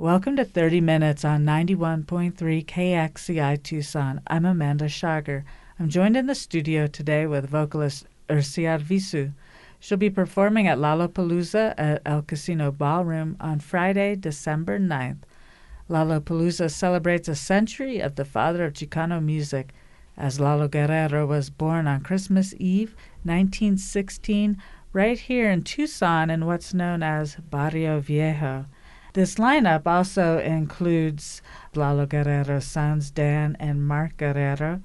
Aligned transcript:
Welcome 0.00 0.36
to 0.36 0.44
30 0.44 0.80
Minutes 0.80 1.24
on 1.24 1.44
91.3 1.44 2.32
KXCI 2.64 3.60
Tucson. 3.64 4.20
I'm 4.28 4.44
Amanda 4.44 4.84
Schager. 4.84 5.42
I'm 5.76 5.88
joined 5.88 6.16
in 6.16 6.26
the 6.26 6.36
studio 6.36 6.86
today 6.86 7.26
with 7.26 7.50
vocalist 7.50 8.06
Ersi 8.28 8.62
Arvizu. 8.62 9.32
She'll 9.80 9.98
be 9.98 10.08
performing 10.08 10.68
at 10.68 10.78
Lalopalooza 10.78 11.74
at 11.76 12.02
El 12.06 12.22
Casino 12.22 12.70
Ballroom 12.70 13.36
on 13.40 13.58
Friday, 13.58 14.14
December 14.14 14.78
9th. 14.78 15.22
Lalopalooza 15.90 16.70
celebrates 16.70 17.26
a 17.26 17.34
century 17.34 17.98
of 17.98 18.14
the 18.14 18.24
father 18.24 18.64
of 18.66 18.74
Chicano 18.74 19.20
music, 19.20 19.74
as 20.16 20.38
Lalo 20.38 20.68
Guerrero 20.68 21.26
was 21.26 21.50
born 21.50 21.88
on 21.88 22.02
Christmas 22.02 22.54
Eve, 22.60 22.94
1916, 23.24 24.62
right 24.92 25.18
here 25.18 25.50
in 25.50 25.62
Tucson 25.62 26.30
in 26.30 26.46
what's 26.46 26.72
known 26.72 27.02
as 27.02 27.34
Barrio 27.50 27.98
Viejo. 27.98 28.66
This 29.14 29.36
lineup 29.36 29.86
also 29.86 30.38
includes 30.38 31.42
Lalo 31.74 32.06
Guerrero's 32.06 32.66
sons, 32.66 33.10
Dan 33.10 33.56
and 33.58 33.86
Mark 33.86 34.16
Guerrero. 34.16 34.82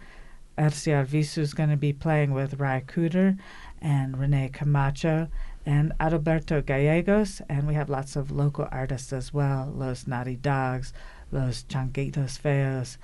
Ersi 0.58 0.94
Arvizu 0.94 1.40
is 1.40 1.54
going 1.54 1.70
to 1.70 1.78
be 1.78 1.94
playing 1.94 2.32
with 2.32 2.60
Ry 2.60 2.82
Cooder 2.82 3.38
and 3.82 4.18
Rene 4.18 4.50
Camacho 4.50 5.28
and 5.66 5.94
Adalberto 6.00 6.64
Gallegos, 6.66 7.42
and 7.50 7.68
we 7.68 7.74
have 7.74 7.90
lots 7.90 8.16
of 8.16 8.32
local 8.32 8.68
artists 8.72 9.12
as 9.14 9.34
well 9.34 9.72
Los 9.76 10.08
Naughty 10.08 10.36
Dogs, 10.36 10.94
Los 11.32 11.64
Changuitos 11.64 12.40
Feos, 12.40 12.98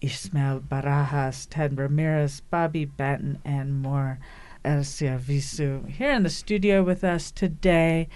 Ismael 0.00 0.60
Barajas, 0.60 1.46
Ted 1.48 1.78
Ramirez, 1.78 2.40
Bobby 2.50 2.84
Benton, 2.84 3.40
and 3.44 3.80
more. 3.80 4.18
Ersi 4.62 5.08
Arvizu 5.08 5.88
here 5.88 6.12
in 6.12 6.22
the 6.22 6.28
studio 6.28 6.82
with 6.82 7.02
us 7.02 7.30
today 7.30 8.08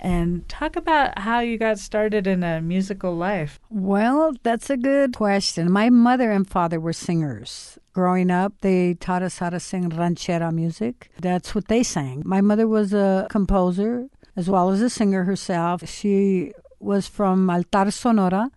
and 0.00 0.48
talk 0.48 0.76
about 0.76 1.18
how 1.18 1.40
you 1.40 1.58
got 1.58 1.78
started 1.78 2.26
in 2.26 2.42
a 2.42 2.60
musical 2.60 3.14
life. 3.14 3.60
Well, 3.68 4.32
that's 4.42 4.70
a 4.70 4.76
good 4.76 5.14
question. 5.14 5.70
My 5.70 5.90
mother 5.90 6.30
and 6.30 6.48
father 6.48 6.80
were 6.80 6.94
singers. 6.94 7.78
Growing 7.92 8.30
up, 8.30 8.54
they 8.62 8.94
taught 8.94 9.22
us 9.22 9.38
how 9.38 9.50
to 9.50 9.60
sing 9.60 9.90
ranchera 9.90 10.52
music. 10.52 11.10
That's 11.20 11.54
what 11.54 11.68
they 11.68 11.82
sang. 11.82 12.22
My 12.24 12.40
mother 12.40 12.66
was 12.66 12.94
a 12.94 13.26
composer 13.30 14.08
as 14.36 14.48
well 14.48 14.70
as 14.70 14.80
a 14.80 14.88
singer 14.88 15.24
herself. 15.24 15.86
She 15.86 16.52
was 16.78 17.06
from 17.06 17.50
Altar 17.50 17.90
Sonora 17.90 18.50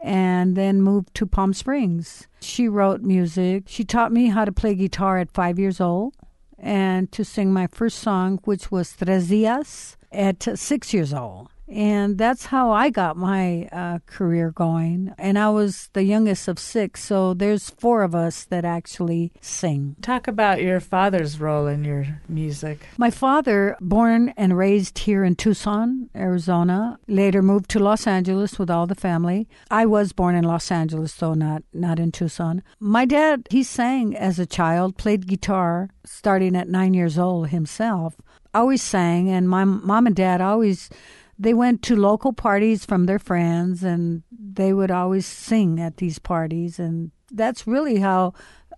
and 0.00 0.56
then 0.56 0.82
moved 0.82 1.14
to 1.14 1.26
Palm 1.26 1.54
Springs. 1.54 2.26
She 2.40 2.68
wrote 2.68 3.00
music. 3.00 3.64
She 3.66 3.82
taught 3.82 4.12
me 4.12 4.26
how 4.28 4.44
to 4.44 4.52
play 4.52 4.74
guitar 4.74 5.18
at 5.18 5.32
five 5.32 5.58
years 5.58 5.80
old 5.80 6.14
and 6.58 7.10
to 7.12 7.24
sing 7.24 7.52
my 7.52 7.66
first 7.66 7.98
song, 7.98 8.40
which 8.44 8.70
was 8.70 8.94
Tres 8.94 9.28
Dias 9.28 9.96
at 10.16 10.58
six 10.58 10.92
years 10.92 11.12
old. 11.12 11.50
And 11.68 12.16
that's 12.16 12.46
how 12.46 12.70
I 12.70 12.90
got 12.90 13.16
my 13.16 13.68
uh, 13.72 13.98
career 14.06 14.52
going. 14.52 15.12
And 15.18 15.38
I 15.38 15.50
was 15.50 15.88
the 15.94 16.04
youngest 16.04 16.46
of 16.48 16.58
six, 16.58 17.02
so 17.02 17.34
there's 17.34 17.70
four 17.70 18.02
of 18.02 18.14
us 18.14 18.44
that 18.44 18.64
actually 18.64 19.32
sing. 19.40 19.96
Talk 20.00 20.28
about 20.28 20.62
your 20.62 20.78
father's 20.78 21.40
role 21.40 21.66
in 21.66 21.84
your 21.84 22.20
music. 22.28 22.86
My 22.98 23.10
father, 23.10 23.76
born 23.80 24.32
and 24.36 24.56
raised 24.56 24.98
here 24.98 25.24
in 25.24 25.34
Tucson, 25.34 26.08
Arizona, 26.14 26.98
later 27.08 27.42
moved 27.42 27.68
to 27.70 27.80
Los 27.80 28.06
Angeles 28.06 28.58
with 28.58 28.70
all 28.70 28.86
the 28.86 28.94
family. 28.94 29.48
I 29.68 29.86
was 29.86 30.12
born 30.12 30.36
in 30.36 30.44
Los 30.44 30.70
Angeles, 30.70 31.14
though 31.14 31.34
not, 31.34 31.64
not 31.72 31.98
in 31.98 32.12
Tucson. 32.12 32.62
My 32.78 33.04
dad, 33.04 33.46
he 33.50 33.64
sang 33.64 34.16
as 34.16 34.38
a 34.38 34.46
child, 34.46 34.96
played 34.96 35.26
guitar 35.26 35.90
starting 36.04 36.54
at 36.54 36.68
nine 36.68 36.94
years 36.94 37.18
old 37.18 37.48
himself 37.48 38.14
always 38.56 38.82
sang, 38.82 39.28
and 39.28 39.48
my 39.48 39.64
mom 39.64 40.06
and 40.06 40.16
dad 40.16 40.40
always 40.40 40.90
they 41.38 41.52
went 41.52 41.82
to 41.82 41.96
local 41.96 42.32
parties 42.32 42.84
from 42.86 43.04
their 43.04 43.18
friends, 43.18 43.82
and 43.82 44.22
they 44.30 44.72
would 44.72 44.90
always 44.90 45.26
sing 45.26 45.80
at 45.80 45.98
these 45.98 46.18
parties, 46.18 46.78
and 46.78 47.10
that's 47.30 47.66
really 47.66 47.98
how 47.98 48.32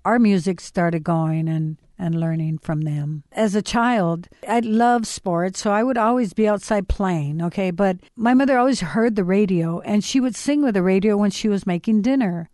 our 0.04 0.18
music 0.18 0.60
started 0.60 1.04
going 1.04 1.48
and 1.48 1.76
and 1.98 2.20
learning 2.20 2.58
from 2.58 2.82
them. 2.82 3.24
As 3.32 3.54
a 3.54 3.62
child, 3.62 4.28
I 4.46 4.60
loved 4.60 5.06
sports, 5.06 5.60
so 5.60 5.72
I 5.72 5.82
would 5.82 5.98
always 5.98 6.32
be 6.32 6.46
outside 6.46 6.88
playing, 6.88 7.42
okay? 7.42 7.72
But 7.72 7.96
my 8.14 8.34
mother 8.34 8.56
always 8.56 8.80
heard 8.80 9.16
the 9.16 9.24
radio 9.24 9.80
and 9.80 10.04
she 10.04 10.20
would 10.20 10.36
sing 10.36 10.62
with 10.62 10.74
the 10.74 10.82
radio 10.82 11.16
when 11.16 11.32
she 11.32 11.48
was 11.48 11.66
making 11.66 12.02
dinner. 12.02 12.50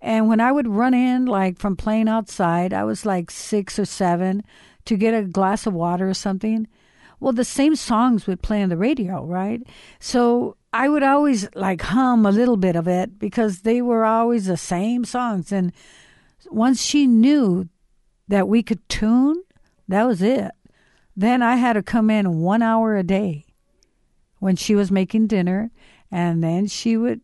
And 0.00 0.28
when 0.28 0.40
I 0.40 0.50
would 0.50 0.66
run 0.68 0.94
in 0.94 1.26
like 1.26 1.58
from 1.58 1.76
playing 1.76 2.08
outside, 2.08 2.72
I 2.72 2.84
was 2.84 3.04
like 3.04 3.30
6 3.30 3.78
or 3.78 3.84
7 3.84 4.42
to 4.86 4.96
get 4.96 5.14
a 5.14 5.22
glass 5.22 5.66
of 5.66 5.74
water 5.74 6.08
or 6.08 6.14
something, 6.14 6.66
well, 7.20 7.32
the 7.32 7.44
same 7.44 7.76
songs 7.76 8.26
would 8.26 8.42
play 8.42 8.62
on 8.62 8.68
the 8.68 8.76
radio, 8.76 9.24
right? 9.24 9.62
So 9.98 10.56
I 10.72 10.88
would 10.88 11.02
always 11.02 11.48
like 11.54 11.80
hum 11.80 12.26
a 12.26 12.30
little 12.30 12.56
bit 12.56 12.76
of 12.76 12.86
it 12.86 13.18
because 13.18 13.60
they 13.60 13.80
were 13.80 14.04
always 14.04 14.46
the 14.46 14.56
same 14.56 15.04
songs. 15.04 15.52
And 15.52 15.72
once 16.50 16.82
she 16.82 17.06
knew 17.06 17.68
that 18.28 18.48
we 18.48 18.62
could 18.62 18.86
tune, 18.88 19.42
that 19.88 20.04
was 20.04 20.20
it. 20.20 20.52
Then 21.16 21.42
I 21.42 21.56
had 21.56 21.74
to 21.74 21.82
come 21.82 22.10
in 22.10 22.40
one 22.40 22.60
hour 22.60 22.96
a 22.96 23.02
day 23.02 23.46
when 24.38 24.56
she 24.56 24.74
was 24.74 24.90
making 24.90 25.28
dinner, 25.28 25.70
and 26.10 26.44
then 26.44 26.66
she 26.66 26.96
would 26.96 27.22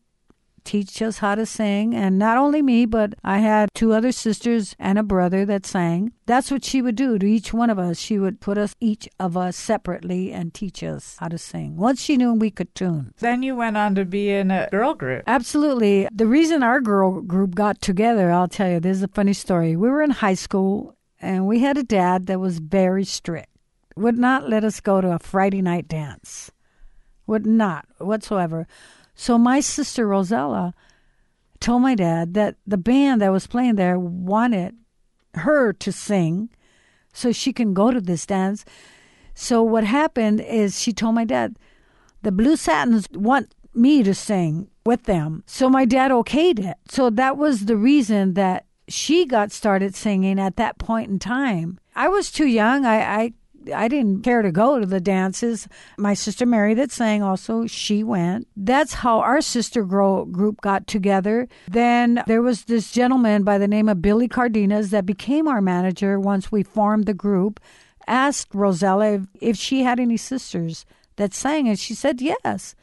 teach 0.64 1.00
us 1.02 1.18
how 1.18 1.34
to 1.34 1.46
sing. 1.46 1.94
And 1.94 2.18
not 2.18 2.36
only 2.36 2.62
me, 2.62 2.86
but 2.86 3.14
I 3.24 3.38
had 3.38 3.68
two 3.74 3.92
other 3.92 4.12
sisters 4.12 4.74
and 4.78 4.98
a 4.98 5.02
brother 5.02 5.44
that 5.46 5.66
sang. 5.66 6.12
That's 6.26 6.50
what 6.50 6.64
she 6.64 6.82
would 6.82 6.96
do 6.96 7.18
to 7.18 7.26
each 7.26 7.52
one 7.52 7.70
of 7.70 7.78
us. 7.78 7.98
She 7.98 8.18
would 8.18 8.40
put 8.40 8.58
us, 8.58 8.74
each 8.80 9.08
of 9.18 9.36
us, 9.36 9.56
separately 9.56 10.32
and 10.32 10.54
teach 10.54 10.82
us 10.82 11.16
how 11.18 11.28
to 11.28 11.38
sing. 11.38 11.76
Once 11.76 12.00
she 12.02 12.16
knew 12.16 12.32
we 12.34 12.50
could 12.50 12.74
tune. 12.74 13.12
Then 13.18 13.42
you 13.42 13.56
went 13.56 13.76
on 13.76 13.94
to 13.96 14.04
be 14.04 14.30
in 14.30 14.50
a 14.50 14.68
girl 14.70 14.94
group. 14.94 15.24
Absolutely. 15.26 16.08
The 16.12 16.26
reason 16.26 16.62
our 16.62 16.80
girl 16.80 17.20
group 17.20 17.54
got 17.54 17.80
together, 17.80 18.30
I'll 18.30 18.48
tell 18.48 18.70
you, 18.70 18.80
this 18.80 18.96
is 18.96 19.02
a 19.02 19.08
funny 19.08 19.32
story. 19.32 19.76
We 19.76 19.88
were 19.88 20.02
in 20.02 20.10
high 20.10 20.34
school 20.34 20.96
and 21.20 21.46
we 21.46 21.60
had 21.60 21.78
a 21.78 21.84
dad 21.84 22.26
that 22.26 22.40
was 22.40 22.58
very 22.58 23.04
strict, 23.04 23.48
would 23.96 24.18
not 24.18 24.48
let 24.48 24.64
us 24.64 24.80
go 24.80 25.00
to 25.00 25.12
a 25.12 25.18
Friday 25.18 25.62
night 25.62 25.86
dance, 25.86 26.50
would 27.26 27.46
not 27.46 27.86
whatsoever. 27.98 28.66
So 29.22 29.38
my 29.38 29.60
sister 29.60 30.08
Rosella 30.08 30.74
told 31.60 31.82
my 31.82 31.94
dad 31.94 32.34
that 32.34 32.56
the 32.66 32.76
band 32.76 33.22
that 33.22 33.30
was 33.30 33.46
playing 33.46 33.76
there 33.76 33.96
wanted 33.96 34.74
her 35.34 35.72
to 35.74 35.92
sing 35.92 36.50
so 37.12 37.30
she 37.30 37.52
can 37.52 37.72
go 37.72 37.92
to 37.92 38.00
this 38.00 38.26
dance. 38.26 38.64
So 39.32 39.62
what 39.62 39.84
happened 39.84 40.40
is 40.40 40.80
she 40.80 40.92
told 40.92 41.14
my 41.14 41.24
dad, 41.24 41.56
the 42.22 42.32
Blue 42.32 42.56
Satins 42.56 43.06
want 43.12 43.54
me 43.72 44.02
to 44.02 44.12
sing 44.12 44.66
with 44.84 45.04
them. 45.04 45.44
So 45.46 45.70
my 45.70 45.84
dad 45.84 46.10
okayed 46.10 46.58
it. 46.58 46.78
So 46.88 47.08
that 47.10 47.36
was 47.36 47.66
the 47.66 47.76
reason 47.76 48.34
that 48.34 48.66
she 48.88 49.24
got 49.24 49.52
started 49.52 49.94
singing 49.94 50.40
at 50.40 50.56
that 50.56 50.78
point 50.78 51.10
in 51.10 51.20
time. 51.20 51.78
I 51.94 52.08
was 52.08 52.32
too 52.32 52.48
young. 52.48 52.84
I, 52.84 53.22
I 53.22 53.32
I 53.74 53.88
didn't 53.88 54.22
care 54.22 54.42
to 54.42 54.50
go 54.50 54.78
to 54.78 54.86
the 54.86 55.00
dances. 55.00 55.68
My 55.98 56.14
sister 56.14 56.46
Mary 56.46 56.74
that 56.74 56.90
sang 56.90 57.22
also, 57.22 57.66
she 57.66 58.02
went. 58.02 58.48
That's 58.56 58.94
how 58.94 59.20
our 59.20 59.40
sister 59.40 59.84
grow, 59.84 60.24
group 60.24 60.60
got 60.60 60.86
together. 60.86 61.48
Then 61.68 62.22
there 62.26 62.42
was 62.42 62.64
this 62.64 62.92
gentleman 62.92 63.44
by 63.44 63.58
the 63.58 63.68
name 63.68 63.88
of 63.88 64.02
Billy 64.02 64.28
Cardenas 64.28 64.90
that 64.90 65.06
became 65.06 65.48
our 65.48 65.60
manager 65.60 66.18
once 66.18 66.50
we 66.50 66.62
formed 66.62 67.06
the 67.06 67.14
group. 67.14 67.60
Asked 68.06 68.54
Rosella 68.54 69.12
if, 69.12 69.22
if 69.40 69.56
she 69.56 69.84
had 69.84 70.00
any 70.00 70.16
sisters 70.16 70.84
that 71.16 71.34
sang, 71.34 71.68
and 71.68 71.78
she 71.78 71.94
said 71.94 72.20
yes. 72.20 72.74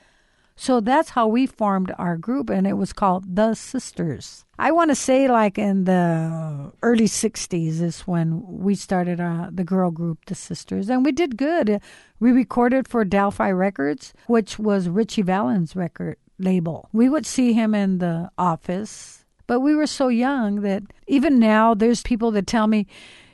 So 0.62 0.82
that's 0.82 1.12
how 1.12 1.26
we 1.26 1.48
formed 1.48 1.94
our 1.98 2.18
group, 2.18 2.50
and 2.50 2.68
it 2.68 2.74
was 2.74 2.92
called 2.92 3.34
The 3.34 3.54
Sisters. 3.54 4.44
I 4.60 4.72
want 4.72 4.92
to 4.92 4.96
say, 4.96 5.30
like 5.30 5.58
in 5.58 5.86
the 5.86 6.74
early 6.84 7.06
60s, 7.06 7.82
is 7.82 8.02
when 8.02 8.44
we 8.46 8.76
started 8.76 9.22
uh, 9.22 9.48
the 9.54 9.64
girl 9.64 9.90
group, 9.90 10.26
The 10.26 10.36
Sisters, 10.36 10.90
and 10.90 11.06
we 11.06 11.14
did 11.14 11.38
good. 11.38 11.82
We 12.20 12.34
recorded 12.34 12.90
for 12.90 13.06
Del-Fi 13.06 13.50
Records, 13.52 14.14
which 14.28 14.60
was 14.60 14.90
Ritchie 14.90 15.22
Valens' 15.22 15.78
record 15.78 16.18
label. 16.38 16.90
We 16.92 17.08
would 17.08 17.26
see 17.26 17.54
him 17.54 17.74
in 17.74 18.00
the 18.00 18.30
office, 18.38 19.24
but 19.48 19.62
we 19.62 19.76
were 19.76 19.88
so 19.88 20.10
young 20.10 20.60
that 20.64 20.84
even 21.08 21.40
now 21.40 21.74
there's 21.74 22.04
people 22.04 22.32
that 22.32 22.48
tell 22.48 22.68
me, 22.68 22.86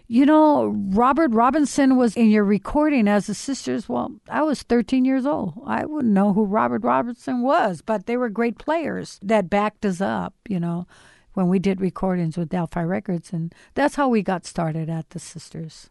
you 0.08 0.26
know, 0.26 0.68
Robert 0.90 1.32
Robinson 1.34 1.98
was 1.98 2.16
in 2.16 2.30
your 2.30 2.44
recording 2.44 3.08
as 3.08 3.28
the 3.28 3.34
sisters. 3.34 3.90
Well, 3.90 4.12
I 4.30 4.44
was 4.44 4.64
13 4.64 5.06
years 5.06 5.26
old. 5.26 5.54
I 5.66 5.86
wouldn't 5.86 6.14
know 6.14 6.34
who 6.34 6.46
Robert 6.46 6.84
Robinson 6.84 7.42
was, 7.42 7.82
but 7.82 8.06
they 8.06 8.18
were 8.18 8.30
great 8.30 8.58
players 8.60 9.20
that 9.24 9.50
backed 9.50 9.86
us 9.86 10.02
up, 10.02 10.34
you 10.48 10.60
know, 10.60 10.86
when 11.34 11.48
we 11.48 11.60
did 11.60 11.82
recordings 11.82 12.38
with 12.38 12.50
Del-Fi 12.50 12.84
Records. 12.84 13.34
And 13.34 13.54
that's 13.74 13.96
how 13.96 14.08
we 14.08 14.22
got 14.22 14.46
started 14.46 14.90
at 14.90 15.10
the 15.10 15.20
sisters. 15.20 15.90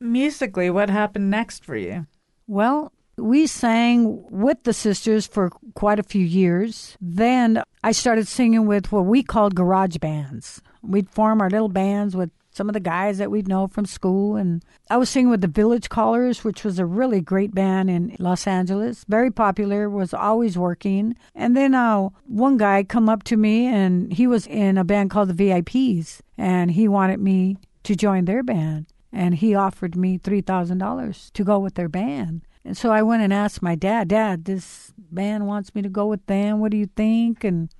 Musically, 0.00 0.70
what 0.70 0.88
happened 0.88 1.30
next 1.30 1.64
for 1.64 1.76
you? 1.76 2.06
Well, 2.46 2.92
we 3.18 3.46
sang 3.46 4.24
with 4.30 4.62
the 4.62 4.72
sisters 4.72 5.26
for 5.26 5.50
quite 5.74 5.98
a 5.98 6.04
few 6.04 6.24
years. 6.24 6.96
Then 7.00 7.62
I 7.84 7.92
started 7.92 8.26
singing 8.26 8.66
with 8.66 8.90
what 8.90 9.04
we 9.04 9.22
called 9.22 9.54
garage 9.54 9.98
bands. 9.98 10.62
We'd 10.82 11.10
form 11.10 11.42
our 11.42 11.50
little 11.50 11.68
bands 11.68 12.16
with 12.16 12.30
some 12.60 12.68
of 12.68 12.74
the 12.74 12.78
guys 12.78 13.16
that 13.16 13.30
we'd 13.30 13.48
know 13.48 13.66
from 13.66 13.86
school. 13.86 14.36
And 14.36 14.62
I 14.90 14.98
was 14.98 15.08
singing 15.08 15.30
with 15.30 15.40
the 15.40 15.46
Village 15.46 15.88
Callers, 15.88 16.44
which 16.44 16.62
was 16.62 16.78
a 16.78 16.84
really 16.84 17.22
great 17.22 17.54
band 17.54 17.88
in 17.88 18.14
Los 18.18 18.46
Angeles, 18.46 19.06
very 19.08 19.30
popular, 19.30 19.88
was 19.88 20.12
always 20.12 20.58
working. 20.58 21.16
And 21.34 21.56
then 21.56 21.74
uh, 21.74 22.10
one 22.26 22.58
guy 22.58 22.82
come 22.82 23.08
up 23.08 23.22
to 23.22 23.38
me, 23.38 23.64
and 23.64 24.12
he 24.12 24.26
was 24.26 24.46
in 24.46 24.76
a 24.76 24.84
band 24.84 25.08
called 25.08 25.30
the 25.30 25.42
VIPs, 25.42 26.20
and 26.36 26.72
he 26.72 26.86
wanted 26.86 27.18
me 27.18 27.56
to 27.84 27.96
join 27.96 28.26
their 28.26 28.42
band. 28.42 28.88
And 29.10 29.36
he 29.36 29.54
offered 29.54 29.96
me 29.96 30.18
$3,000 30.18 31.32
to 31.32 31.42
go 31.42 31.58
with 31.58 31.76
their 31.76 31.88
band. 31.88 32.42
And 32.62 32.76
so 32.76 32.92
I 32.92 33.00
went 33.00 33.22
and 33.22 33.32
asked 33.32 33.62
my 33.62 33.74
dad, 33.74 34.08
Dad, 34.08 34.44
this 34.44 34.92
band 34.98 35.46
wants 35.46 35.74
me 35.74 35.80
to 35.80 35.88
go 35.88 36.04
with 36.04 36.26
them. 36.26 36.60
What 36.60 36.72
do 36.72 36.76
you 36.76 36.90
think? 36.94 37.42
And 37.42 37.70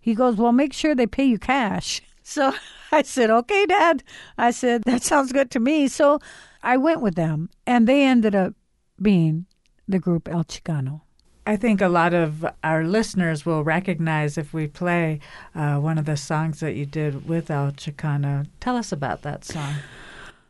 he 0.00 0.16
goes, 0.16 0.34
Well, 0.34 0.50
make 0.50 0.72
sure 0.72 0.96
they 0.96 1.06
pay 1.06 1.26
you 1.26 1.38
cash. 1.38 2.02
So 2.28 2.52
I 2.92 3.02
said, 3.02 3.30
Okay, 3.30 3.66
Dad. 3.66 4.02
I 4.38 4.50
said, 4.50 4.82
That 4.84 5.02
sounds 5.02 5.32
good 5.32 5.50
to 5.52 5.60
me. 5.60 5.88
So 5.88 6.18
I 6.62 6.76
went 6.76 7.00
with 7.00 7.14
them, 7.14 7.50
and 7.66 7.86
they 7.86 8.02
ended 8.04 8.34
up 8.34 8.54
being 9.00 9.46
the 9.88 9.98
group 9.98 10.28
El 10.28 10.44
Chicano. 10.44 11.02
I 11.48 11.54
think 11.56 11.80
a 11.80 11.88
lot 11.88 12.12
of 12.12 12.44
our 12.64 12.82
listeners 12.82 13.46
will 13.46 13.62
recognize 13.62 14.36
if 14.36 14.52
we 14.52 14.66
play 14.66 15.20
uh, 15.54 15.76
one 15.76 15.96
of 15.96 16.04
the 16.04 16.16
songs 16.16 16.58
that 16.58 16.74
you 16.74 16.86
did 16.86 17.28
with 17.28 17.50
El 17.50 17.70
Chicano. 17.70 18.46
Tell 18.58 18.76
us 18.76 18.90
about 18.90 19.22
that 19.22 19.44
song. 19.44 19.74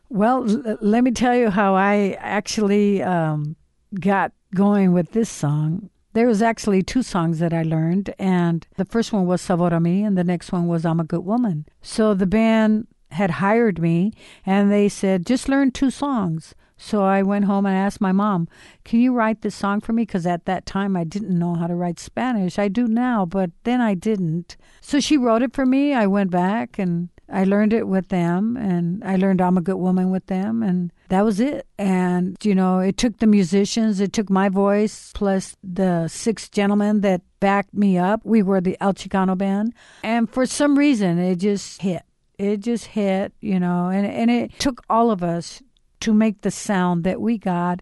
Well, 0.09 0.49
l- 0.49 0.77
let 0.81 1.03
me 1.03 1.11
tell 1.11 1.35
you 1.35 1.51
how 1.51 1.75
I 1.75 2.17
actually 2.19 3.03
um, 3.03 3.55
got 3.99 4.31
going 4.55 4.91
with 4.91 5.11
this 5.11 5.29
song. 5.29 5.91
There 6.17 6.25
was 6.25 6.41
actually 6.41 6.81
two 6.81 7.03
songs 7.03 7.37
that 7.37 7.53
I 7.53 7.61
learned, 7.61 8.11
and 8.17 8.65
the 8.75 8.85
first 8.85 9.13
one 9.13 9.27
was 9.27 9.39
Sabor 9.39 9.67
a 9.67 9.79
Mi, 9.79 10.01
and 10.01 10.17
the 10.17 10.23
next 10.23 10.51
one 10.51 10.65
was 10.65 10.83
I'm 10.83 10.99
a 10.99 11.03
Good 11.03 11.23
Woman. 11.23 11.67
So 11.83 12.15
the 12.15 12.25
band 12.25 12.87
had 13.11 13.29
hired 13.37 13.79
me, 13.79 14.13
and 14.43 14.71
they 14.71 14.89
said, 14.89 15.27
just 15.27 15.47
learn 15.47 15.69
two 15.69 15.91
songs. 15.91 16.55
So 16.75 17.03
I 17.03 17.21
went 17.21 17.45
home 17.45 17.67
and 17.67 17.75
asked 17.77 18.01
my 18.01 18.13
mom, 18.13 18.47
Can 18.83 18.99
you 18.99 19.13
write 19.13 19.43
this 19.43 19.53
song 19.53 19.79
for 19.79 19.93
me? 19.93 20.07
Because 20.07 20.25
at 20.25 20.45
that 20.45 20.65
time 20.65 20.97
I 20.97 21.03
didn't 21.03 21.37
know 21.37 21.53
how 21.53 21.67
to 21.67 21.75
write 21.75 21.99
Spanish. 21.99 22.57
I 22.57 22.67
do 22.67 22.87
now, 22.87 23.23
but 23.27 23.51
then 23.63 23.79
I 23.79 23.93
didn't. 23.93 24.57
So 24.81 24.99
she 24.99 25.17
wrote 25.17 25.43
it 25.43 25.53
for 25.53 25.67
me. 25.67 25.93
I 25.93 26.07
went 26.07 26.31
back 26.31 26.79
and 26.79 27.09
I 27.29 27.43
learned 27.43 27.73
it 27.73 27.87
with 27.87 28.09
them 28.09 28.55
and 28.57 29.03
I 29.03 29.17
learned 29.17 29.41
I'm 29.41 29.57
a 29.57 29.61
good 29.61 29.77
woman 29.77 30.11
with 30.11 30.25
them 30.27 30.63
and 30.63 30.91
that 31.09 31.25
was 31.25 31.39
it. 31.39 31.67
And, 31.77 32.37
you 32.43 32.55
know, 32.55 32.79
it 32.79 32.97
took 32.97 33.17
the 33.17 33.27
musicians, 33.27 33.99
it 33.99 34.13
took 34.13 34.29
my 34.29 34.49
voice 34.49 35.11
plus 35.13 35.55
the 35.63 36.07
six 36.07 36.49
gentlemen 36.49 37.01
that 37.01 37.21
backed 37.39 37.73
me 37.73 37.97
up. 37.97 38.21
We 38.23 38.41
were 38.41 38.61
the 38.61 38.77
El 38.79 38.93
Chicano 38.93 39.37
band. 39.37 39.73
And 40.03 40.29
for 40.29 40.45
some 40.45 40.77
reason, 40.77 41.19
it 41.19 41.37
just 41.37 41.81
hit. 41.81 42.03
It 42.37 42.57
just 42.57 42.85
hit, 42.85 43.33
you 43.41 43.59
know, 43.59 43.89
and, 43.89 44.05
and 44.05 44.29
it 44.29 44.57
took 44.59 44.83
all 44.89 45.11
of 45.11 45.23
us 45.23 45.61
to 46.01 46.13
make 46.13 46.41
the 46.41 46.51
sound 46.51 47.03
that 47.03 47.19
we 47.19 47.37
got 47.37 47.81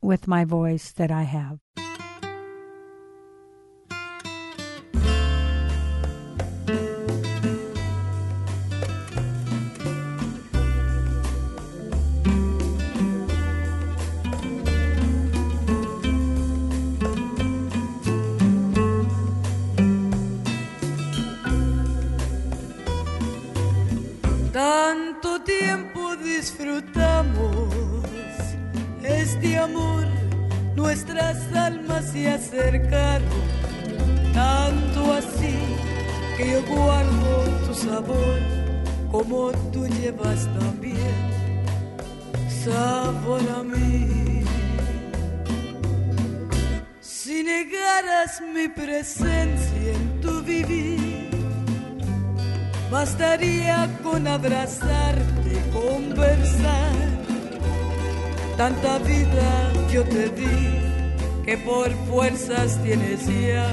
with 0.00 0.28
my 0.28 0.44
voice 0.44 0.92
that 0.92 1.10
I 1.10 1.24
have. 1.24 1.58
Acercaron, 32.40 33.28
tanto 34.32 35.12
así 35.12 35.58
que 36.36 36.52
yo 36.52 36.62
guardo 36.74 37.32
tu 37.66 37.74
sabor 37.74 38.38
como 39.10 39.52
tú 39.72 39.86
llevas 39.86 40.48
también 40.58 41.16
sabor 42.64 43.42
a 43.58 43.62
mí. 43.62 44.42
Si 47.00 47.42
negaras 47.42 48.40
mi 48.54 48.68
presencia 48.68 49.92
en 49.94 50.20
tu 50.20 50.42
vivir, 50.42 51.00
Bastaría 52.90 53.88
con 54.02 54.26
abrazarte, 54.26 55.52
conversar. 55.72 56.92
Tanta 58.56 58.98
vida 58.98 59.72
yo 59.92 60.02
te 60.02 60.28
di 60.30 60.89
que 61.50 61.56
por 61.58 61.90
fuerzas 62.08 62.80
tienes 62.84 63.26
ya 63.26 63.66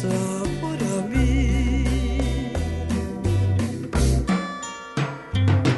sabor 0.00 0.78
a 0.94 1.00
mí. 1.06 1.84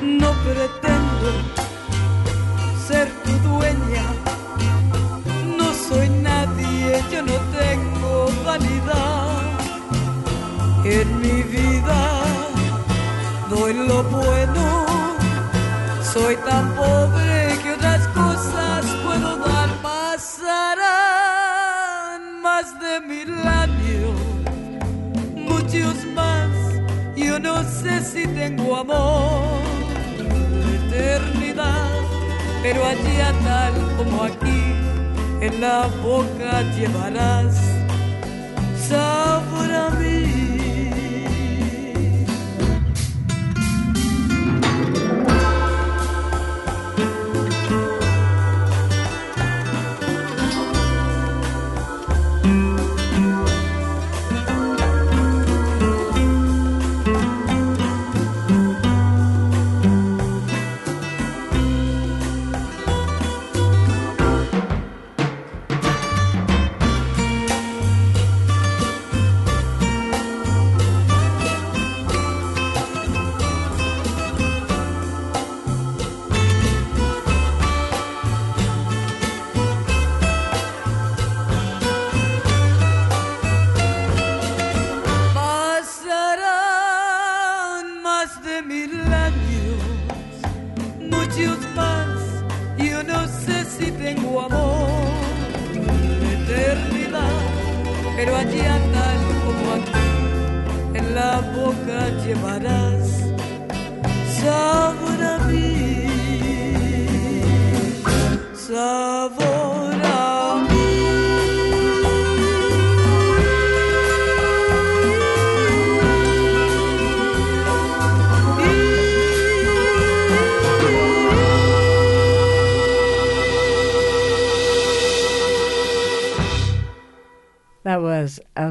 No 0.00 0.30
pretendo 0.46 1.28
ser 2.88 3.08
tu 3.24 3.32
dueña, 3.50 4.06
no 5.58 5.68
soy 5.86 6.08
nadie, 6.08 7.04
yo 7.12 7.20
no 7.30 7.36
tengo 7.60 8.30
vanidad 8.42 9.42
en 10.86 11.20
mi 11.20 11.42
vida 11.42 12.22
doy 13.50 13.74
lo 13.74 14.02
bueno. 14.04 14.39
Tengo 28.40 28.75
amor, 28.75 29.60
eternidad, 30.78 31.90
pero 32.62 32.87
allá 32.87 33.34
tal 33.44 33.75
como 33.98 34.25
aquí, 34.25 34.62
en 35.42 35.60
la 35.60 35.87
boca 36.02 36.62
llevarás 36.75 37.54
sabor 38.88 39.70
a 39.84 39.90
mí. 39.90 40.29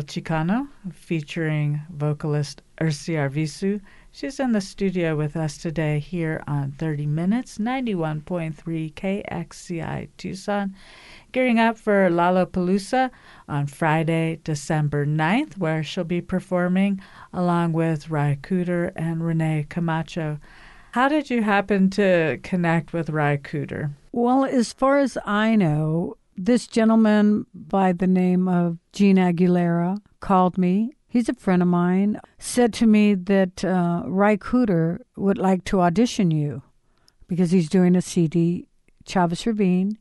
Chicano 0.09 0.67
featuring 0.91 1.81
vocalist 1.89 2.61
Ersi 2.81 3.15
Arvizu 3.15 3.79
She's 4.11 4.39
in 4.39 4.53
the 4.53 4.61
studio 4.61 5.15
with 5.15 5.37
us 5.37 5.57
today 5.57 5.99
here 5.99 6.43
on 6.47 6.71
30 6.71 7.05
Minutes, 7.05 7.59
91.3 7.59 8.93
KXCI 8.93 10.09
Tucson, 10.17 10.75
gearing 11.31 11.59
up 11.59 11.77
for 11.77 12.09
Lalopalooza 12.09 13.11
on 13.47 13.67
Friday, 13.67 14.39
December 14.43 15.05
9th, 15.05 15.57
where 15.59 15.83
she'll 15.83 16.03
be 16.03 16.21
performing 16.21 16.99
along 17.31 17.73
with 17.73 18.09
Ry 18.09 18.39
Cooder 18.41 18.91
and 18.95 19.23
Rene 19.23 19.67
Camacho. 19.69 20.39
How 20.93 21.07
did 21.07 21.29
you 21.29 21.43
happen 21.43 21.91
to 21.91 22.39
connect 22.41 22.93
with 22.93 23.11
Ry 23.11 23.37
Cooder? 23.37 23.91
Well, 24.11 24.43
as 24.43 24.73
far 24.73 24.97
as 24.97 25.19
I 25.23 25.55
know, 25.55 26.17
this 26.39 26.67
gentleman 26.67 27.45
by 27.53 27.91
the 27.91 28.07
name 28.07 28.47
of 28.47 28.77
Gene 28.93 29.17
Aguilera 29.17 29.97
called 30.21 30.57
me. 30.57 30.93
He's 31.05 31.27
a 31.27 31.33
friend 31.33 31.61
of 31.61 31.67
mine. 31.67 32.17
Said 32.37 32.73
to 32.75 32.87
me 32.87 33.13
that 33.13 33.65
uh, 33.65 34.03
Ry 34.05 34.37
Cooder 34.37 34.99
would 35.17 35.37
like 35.37 35.65
to 35.65 35.81
audition 35.81 36.31
you 36.31 36.63
because 37.27 37.51
he's 37.51 37.67
doing 37.67 37.93
a 37.93 38.01
CD, 38.01 38.67
Chavez 39.05 39.45
Ravine, 39.45 39.97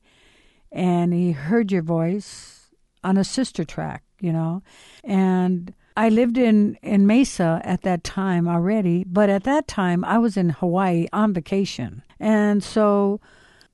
and 0.71 1.13
he 1.13 1.33
heard 1.33 1.73
your 1.73 1.83
voice 1.83 2.71
on 3.03 3.17
a 3.17 3.25
sister 3.25 3.65
track, 3.65 4.05
you 4.21 4.33
know. 4.33 4.63
And 5.03 5.75
I 5.97 6.09
lived 6.09 6.39
in, 6.39 6.79
in 6.83 7.05
Mesa 7.07 7.61
at 7.65 7.83
that 7.83 8.05
time 8.05 8.47
already, 8.47 9.03
but 9.05 9.29
at 9.29 9.43
that 9.43 9.67
time 9.67 10.05
I 10.05 10.19
was 10.19 10.37
in 10.37 10.51
Hawaii 10.51 11.09
on 11.13 11.35
vacation. 11.35 12.05
And 12.21 12.63
so 12.63 13.21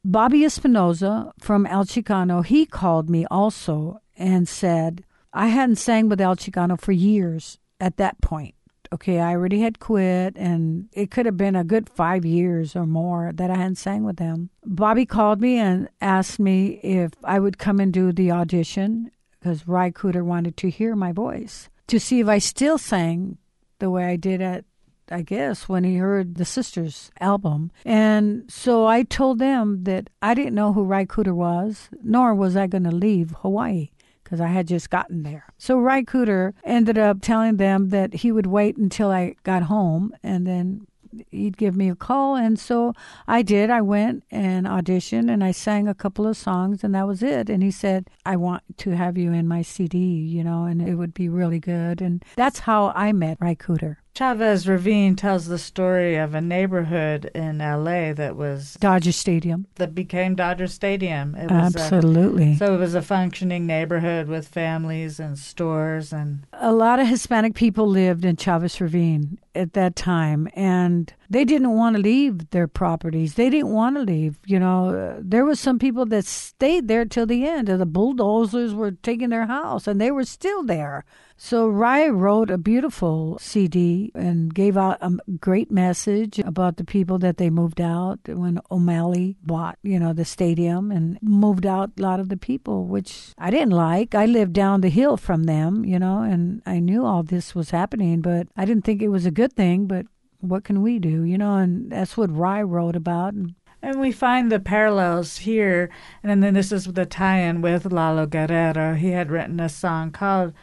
Bobby 0.05 0.41
Espinoza 0.41 1.33
from 1.39 1.65
El 1.67 1.87
Chicano, 1.87 2.45
he 2.45 2.67
called 2.67 3.09
me 3.09 3.25
also 3.31 4.01
and 4.19 4.47
said, 4.47 5.03
I 5.33 5.49
hadn't 5.49 5.77
sang 5.77 6.11
with 6.11 6.21
El 6.21 6.37
Chicano 6.37 6.79
for 6.79 6.93
years 6.93 7.59
at 7.81 7.97
that 7.97 8.21
point. 8.21 8.55
Okay, 8.93 9.19
I 9.19 9.33
already 9.33 9.61
had 9.61 9.81
quit, 9.81 10.37
and 10.37 10.89
it 10.93 11.11
could 11.11 11.27
have 11.27 11.39
been 11.39 11.57
a 11.57 11.65
good 11.65 11.89
five 11.89 12.25
years 12.25 12.77
or 12.77 12.87
more 12.87 13.33
that 13.35 13.51
I 13.51 13.57
hadn't 13.57 13.77
sang 13.77 14.05
with 14.05 14.19
them. 14.19 14.51
Bobby 14.65 15.07
called 15.07 15.41
me 15.41 15.57
and 15.57 15.89
asked 16.01 16.39
me 16.39 16.81
if 16.83 17.13
I 17.25 17.41
would 17.41 17.59
come 17.59 17.81
and 17.81 17.93
do 17.93 18.13
the 18.13 18.31
audition 18.31 19.11
because 19.31 19.67
Ry 19.67 19.91
Cooder 19.91 20.23
wanted 20.23 20.57
to 20.59 20.71
hear 20.71 20.95
my 20.95 21.13
voice 21.13 21.71
to 21.89 21.99
see 21.99 22.21
if 22.21 22.29
I 22.29 22.39
still 22.39 22.79
sang 22.79 23.39
the 23.79 23.91
way 23.91 24.05
I 24.05 24.17
did 24.17 24.41
at 24.41 24.65
I 25.11 25.23
guess, 25.23 25.69
when 25.69 25.85
he 25.85 25.97
heard 25.97 26.37
the 26.37 26.45
Sisters 26.45 27.11
album. 27.21 27.71
And 27.85 28.51
so 28.51 28.87
I 28.87 29.03
told 29.03 29.39
them 29.39 29.85
that 29.85 30.11
I 30.23 30.35
didn't 30.35 30.55
know 30.55 30.73
who 30.73 30.85
Ry 30.85 31.05
Cooder 31.05 31.35
was, 31.35 31.89
nor 32.03 32.35
was 32.35 32.57
I 32.57 32.67
going 32.67 32.85
to 32.85 32.91
leave 32.91 33.35
Hawaii 33.43 33.91
because 34.23 34.41
I 34.41 34.49
had 34.49 34.67
just 34.67 34.91
gotten 34.91 35.23
there. 35.23 35.45
So 35.59 35.79
Ry 35.79 36.03
Cooder 36.03 36.55
ended 36.65 36.99
up 36.99 37.19
telling 37.21 37.59
them 37.59 37.91
that 37.91 38.15
he 38.15 38.33
would 38.33 38.47
wait 38.47 38.77
until 38.77 39.11
I 39.11 39.37
got 39.43 39.65
home 39.65 40.15
and 40.23 40.47
then 40.47 40.87
he'd 41.31 41.57
give 41.57 41.77
me 41.77 41.89
a 41.91 41.95
call. 41.95 42.35
And 42.35 42.59
so 42.59 42.95
I 43.29 43.43
did. 43.43 43.71
I 43.71 43.83
went 43.83 44.25
and 44.31 44.67
auditioned 44.67 45.31
and 45.31 45.45
I 45.45 45.53
sang 45.53 45.87
a 45.87 45.95
couple 45.95 46.27
of 46.27 46.37
songs 46.37 46.83
and 46.83 46.95
that 46.95 47.07
was 47.07 47.23
it. 47.23 47.49
And 47.51 47.63
he 47.63 47.71
said, 47.71 48.09
I 48.25 48.37
want 48.37 48.63
to 48.79 48.91
have 48.91 49.19
you 49.19 49.33
in 49.33 49.47
my 49.47 49.63
CD, 49.63 49.99
you 49.99 50.43
know, 50.43 50.65
and 50.65 50.83
it 50.83 50.95
would 50.95 51.15
be 51.15 51.29
really 51.29 51.61
good. 51.61 52.01
And 52.01 52.25
that's 52.37 52.61
how 52.61 52.93
I 52.97 53.13
met 53.13 53.39
Ry 53.41 53.55
Cooder. 53.55 53.97
Chavez 54.15 54.69
Ravine 54.69 55.17
tells 55.17 55.47
the 55.47 55.59
story 55.59 56.17
of 56.17 56.37
a 56.37 56.41
neighborhood 56.41 57.33
in 57.35 57.59
LA 57.59 58.13
that 58.13 58.37
was 58.37 58.77
Dodger 58.79 59.11
Stadium 59.11 59.67
that 59.75 59.93
became 59.93 60.37
Dodger 60.37 60.69
Stadium. 60.69 61.35
It 61.35 61.51
was 61.51 61.75
Absolutely. 61.75 62.53
A, 62.53 62.57
so 62.57 62.75
it 62.75 62.79
was 62.79 62.95
a 62.95 63.03
functioning 63.03 63.67
neighborhood 63.67 64.29
with 64.29 64.47
families 64.47 65.19
and 65.19 65.37
stores 65.37 66.13
and 66.13 66.47
a 66.53 66.73
lot 66.73 67.01
of 67.01 67.09
Hispanic 67.09 67.55
people 67.55 67.89
lived 67.89 68.25
in 68.25 68.37
Chavez 68.37 68.81
Ravine 68.81 69.39
at 69.55 69.73
that 69.75 69.97
time 69.97 70.49
and 70.55 71.13
they 71.31 71.45
didn't 71.45 71.73
want 71.73 71.97
to 71.97 72.03
leave 72.03 72.51
their 72.51 72.69
properties. 72.69 73.35
They 73.35 73.51
didn't 73.51 73.71
want 73.71 73.97
to 73.97 74.03
leave. 74.03 74.39
You 74.47 74.61
know, 74.61 75.19
there 75.21 75.45
was 75.45 75.59
some 75.59 75.79
people 75.79 76.07
that 76.07 76.27
stayed 76.27 76.87
there 76.87 77.05
till 77.05 77.27
the 77.27 77.47
end. 77.47 77.69
And 77.69 77.81
the 77.81 77.87
bulldozers 77.87 78.75
were 78.75 78.93
taking 78.93 79.31
their 79.31 79.47
house, 79.47 79.87
and 79.87 80.01
they 80.01 80.11
were 80.11 80.25
still 80.25 80.63
there. 80.63 81.05
So 81.37 81.67
Ry 81.67 82.09
wrote 82.09 82.51
a 82.51 82.59
beautiful 82.59 83.39
CD 83.41 84.13
and 84.15 84.55
gave 84.55 84.77
out 84.77 84.99
a 85.01 85.11
great 85.41 85.73
message 85.73 86.39
about 86.39 86.77
the 86.77 86.85
people 86.85 87.19
that 87.19 87.39
they 87.39 87.51
moved 87.51 87.81
out 87.81 88.21
when 88.29 88.61
O'Malley 88.71 89.37
bought, 89.43 89.77
you 89.83 89.99
know, 89.99 90.13
the 90.13 90.25
stadium 90.25 90.93
and 90.93 91.19
moved 91.21 91.67
out 91.67 91.91
a 91.99 92.03
lot 92.03 92.21
of 92.21 92.29
the 92.29 92.37
people, 92.37 92.87
which 92.87 93.33
I 93.37 93.51
didn't 93.51 93.73
like. 93.73 94.15
I 94.15 94.27
lived 94.27 94.53
down 94.53 94.81
the 94.81 94.89
hill 94.89 95.17
from 95.17 95.43
them, 95.45 95.85
you 95.85 95.99
know, 95.99 96.23
and 96.23 96.63
I 96.67 96.79
knew 96.79 97.05
all 97.05 97.25
this 97.25 97.53
was 97.53 97.71
happening, 97.71 98.21
but 98.21 98.47
I 98.57 98.65
didn't 98.65 98.85
think 98.85 99.03
it 99.03 99.09
was 99.09 99.27
a 99.27 99.33
good 99.33 99.44
thing. 99.49 99.87
But 99.87 100.07
what 100.41 100.65
can 100.65 100.83
we 100.83 100.99
do, 100.99 101.23
you 101.23 101.39
know? 101.39 101.57
And 101.57 101.91
that's 101.91 102.17
what 102.17 102.35
Ry 102.35 102.63
wrote 102.63 102.97
about. 102.97 103.35
And 103.35 103.55
and 103.85 104.01
we 104.01 104.13
find 104.13 104.51
the 104.51 104.61
parallels 104.61 105.39
here. 105.39 105.91
And 106.23 106.43
then 106.43 106.55
this 106.55 106.73
is 106.73 106.87
the 106.87 107.05
tie 107.05 107.41
in 107.41 107.61
with 107.61 107.93
Lalo 107.93 108.25
Guerrero. 108.25 108.95
He 108.95 109.11
had 109.11 109.31
written 109.31 109.61
a 109.61 109.69
song 109.69 110.11
called 110.11 110.55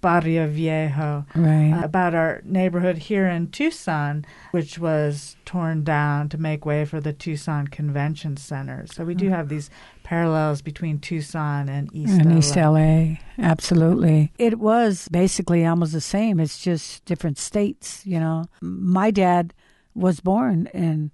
Barrio 0.00 0.48
Viejo, 0.48 1.26
right. 1.34 1.72
uh, 1.72 1.84
about 1.84 2.14
our 2.14 2.40
neighborhood 2.44 2.96
here 2.96 3.26
in 3.28 3.50
Tucson, 3.50 4.24
which 4.50 4.78
was 4.78 5.36
torn 5.44 5.84
down 5.84 6.30
to 6.30 6.38
make 6.38 6.64
way 6.64 6.86
for 6.86 7.00
the 7.00 7.12
Tucson 7.12 7.66
Convention 7.66 8.38
Center. 8.38 8.86
So 8.90 9.04
we 9.04 9.14
do 9.14 9.26
mm. 9.26 9.30
have 9.32 9.50
these 9.50 9.68
parallels 10.10 10.60
between 10.60 10.98
Tucson 10.98 11.68
and 11.68 11.88
East 11.94 12.18
and 12.18 12.32
LA. 12.32 12.38
East 12.38 12.56
LA. 12.56 13.14
Absolutely, 13.38 14.32
it 14.38 14.58
was 14.58 15.08
basically 15.12 15.64
almost 15.64 15.92
the 15.92 16.00
same. 16.00 16.40
It's 16.40 16.58
just 16.58 17.04
different 17.04 17.38
states. 17.38 18.04
You 18.04 18.18
know, 18.18 18.46
my 18.60 19.12
dad 19.12 19.54
was 19.94 20.18
born 20.18 20.68
in 20.74 21.12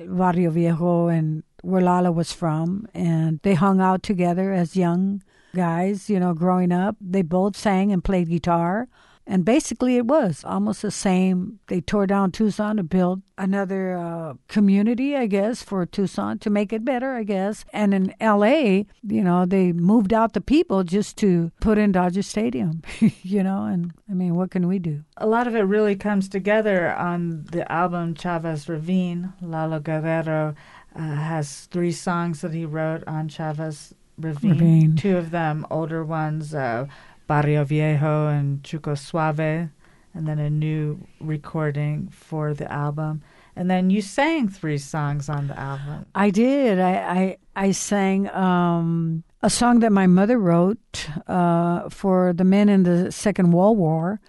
Barrio 0.00 0.50
Viejo 0.50 1.08
and 1.08 1.42
where 1.60 1.82
Lalo 1.82 2.10
was 2.10 2.32
from, 2.32 2.88
and 2.94 3.38
they 3.42 3.52
hung 3.52 3.82
out 3.82 4.02
together 4.02 4.54
as 4.54 4.74
young 4.76 5.22
guys, 5.54 6.08
you 6.08 6.18
know, 6.18 6.32
growing 6.32 6.72
up. 6.72 6.96
They 7.02 7.20
both 7.20 7.54
sang 7.54 7.92
and 7.92 8.02
played 8.02 8.30
guitar. 8.30 8.88
And 9.30 9.44
basically, 9.44 9.96
it 9.96 10.06
was 10.06 10.42
almost 10.42 10.80
the 10.80 10.90
same. 10.90 11.60
They 11.66 11.82
tore 11.82 12.06
down 12.06 12.32
Tucson 12.32 12.78
to 12.78 12.82
build 12.82 13.20
another 13.36 13.94
uh, 13.94 14.34
community, 14.48 15.14
I 15.14 15.26
guess, 15.26 15.62
for 15.62 15.84
Tucson 15.84 16.38
to 16.38 16.48
make 16.48 16.72
it 16.72 16.82
better, 16.82 17.12
I 17.12 17.24
guess. 17.24 17.66
And 17.70 17.92
in 17.92 18.14
LA, 18.22 18.84
you 19.02 19.22
know, 19.22 19.44
they 19.44 19.72
moved 19.72 20.14
out 20.14 20.32
the 20.32 20.40
people 20.40 20.82
just 20.82 21.18
to 21.18 21.52
put 21.60 21.76
in 21.76 21.92
Dodger 21.92 22.22
Stadium, 22.22 22.80
you 23.22 23.42
know. 23.42 23.64
And 23.64 23.92
I 24.10 24.14
mean, 24.14 24.34
what 24.34 24.50
can 24.50 24.66
we 24.66 24.78
do? 24.78 25.04
A 25.18 25.26
lot 25.26 25.46
of 25.46 25.54
it 25.54 25.60
really 25.60 25.94
comes 25.94 26.30
together 26.30 26.94
on 26.94 27.44
the 27.52 27.70
album 27.70 28.14
Chavez 28.14 28.66
Ravine. 28.66 29.34
Lalo 29.42 29.78
Guerrero 29.78 30.54
uh, 30.96 31.00
has 31.00 31.66
three 31.66 31.92
songs 31.92 32.40
that 32.40 32.54
he 32.54 32.64
wrote 32.64 33.04
on 33.06 33.28
Chavez 33.28 33.94
Ravine. 34.16 34.50
Ravine. 34.52 34.96
Two 34.96 35.18
of 35.18 35.30
them, 35.30 35.66
older 35.70 36.02
ones, 36.02 36.54
uh, 36.54 36.86
Barrio 37.28 37.62
Viejo 37.62 38.26
and 38.26 38.62
Chuco 38.64 38.98
Suave, 38.98 39.70
and 40.14 40.26
then 40.26 40.40
a 40.40 40.50
new 40.50 41.06
recording 41.20 42.08
for 42.08 42.54
the 42.54 42.70
album. 42.72 43.22
And 43.54 43.70
then 43.70 43.90
you 43.90 44.02
sang 44.02 44.48
three 44.48 44.78
songs 44.78 45.28
on 45.28 45.48
the 45.48 45.58
album. 45.58 46.06
I 46.14 46.30
did. 46.30 46.80
I 46.80 46.94
I, 47.20 47.36
I 47.66 47.70
sang 47.72 48.28
um, 48.30 49.22
a 49.42 49.50
song 49.50 49.80
that 49.80 49.92
my 49.92 50.06
mother 50.06 50.38
wrote 50.38 51.08
uh, 51.26 51.88
for 51.90 52.32
the 52.32 52.44
men 52.44 52.68
in 52.68 52.82
the 52.84 53.12
Second 53.12 53.52
World 53.52 53.78
War, 53.78 54.20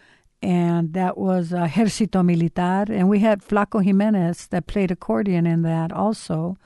and 0.41 0.93
that 0.93 1.17
was 1.17 1.51
Ejército 1.51 2.23
Militar. 2.23 2.85
And 2.91 3.07
we 3.07 3.19
had 3.19 3.41
Flaco 3.41 3.83
Jimenez 3.83 4.47
that 4.47 4.67
played 4.67 4.91
accordion 4.91 5.47
in 5.47 5.61
that 5.61 5.91
also. 5.91 6.57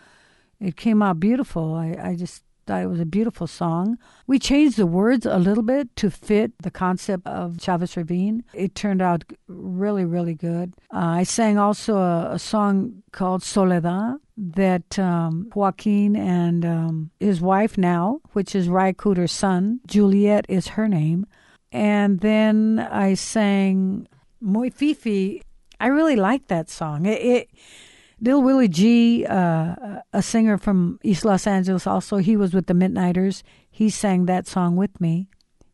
It 0.60 0.78
came 0.78 1.04
out 1.04 1.20
beautiful. 1.20 1.75
I, 1.75 1.96
I 2.02 2.16
just 2.16 2.44
thought 2.65 2.84
it 2.84 2.88
was 2.88 3.00
a 3.00 3.05
beautiful 3.05 3.48
song. 3.48 3.98
We 4.27 4.39
changed 4.39 4.77
the 4.77 4.86
words 4.86 5.25
a 5.25 5.38
little 5.38 5.63
bit 5.63 5.96
to 5.98 6.10
fit 6.10 6.51
the 6.60 6.72
concept 6.72 7.27
of 7.27 7.60
Chavez 7.60 7.98
Ravine. 7.98 8.43
It 8.53 8.75
turned 8.75 9.01
out 9.01 9.24
really, 9.48 10.05
really 10.05 10.36
good. 10.36 10.74
Uh, 10.93 11.20
I 11.20 11.24
sang 11.24 11.58
also 11.58 11.98
a, 11.98 12.32
a, 12.34 12.39
song 12.39 13.03
called 13.12 13.43
Soledad 13.43 14.17
that 14.38 14.98
um, 14.98 15.50
Joaquin 15.53 16.15
and 16.15 16.65
um, 16.65 17.12
his 17.20 17.41
wife 17.41 17.77
now, 17.77 18.22
which 18.34 18.55
is 18.55 18.70
Ry 18.70 18.93
Cooder's 18.93 19.32
son, 19.32 19.79
Juliet 19.88 20.46
is 20.50 20.70
her 20.70 20.88
name. 20.88 21.25
And 21.72 22.20
then 22.20 22.79
I 22.79 23.15
sang 23.15 24.08
Muy 24.39 24.70
Fifi. 24.70 25.41
I 25.79 25.88
really 25.88 26.15
liked 26.15 26.48
that 26.50 26.70
song. 26.70 27.05
It, 27.05 27.22
it 27.22 27.50
Little 28.24 28.42
Willie 28.42 28.70
G, 28.70 29.25
uh, 29.25 30.00
a 30.13 30.22
singer 30.22 30.58
from 30.58 30.98
East 31.03 31.25
Los 31.25 31.46
Angeles, 31.46 31.86
also, 31.86 32.18
he 32.18 32.38
was 32.38 32.53
with 32.53 32.68
the 32.68 32.74
Midniters. 32.74 33.44
He 33.70 33.89
sang 33.89 34.27
that 34.27 34.48
song 34.48 34.77
with 34.77 35.01
me. 35.01 35.27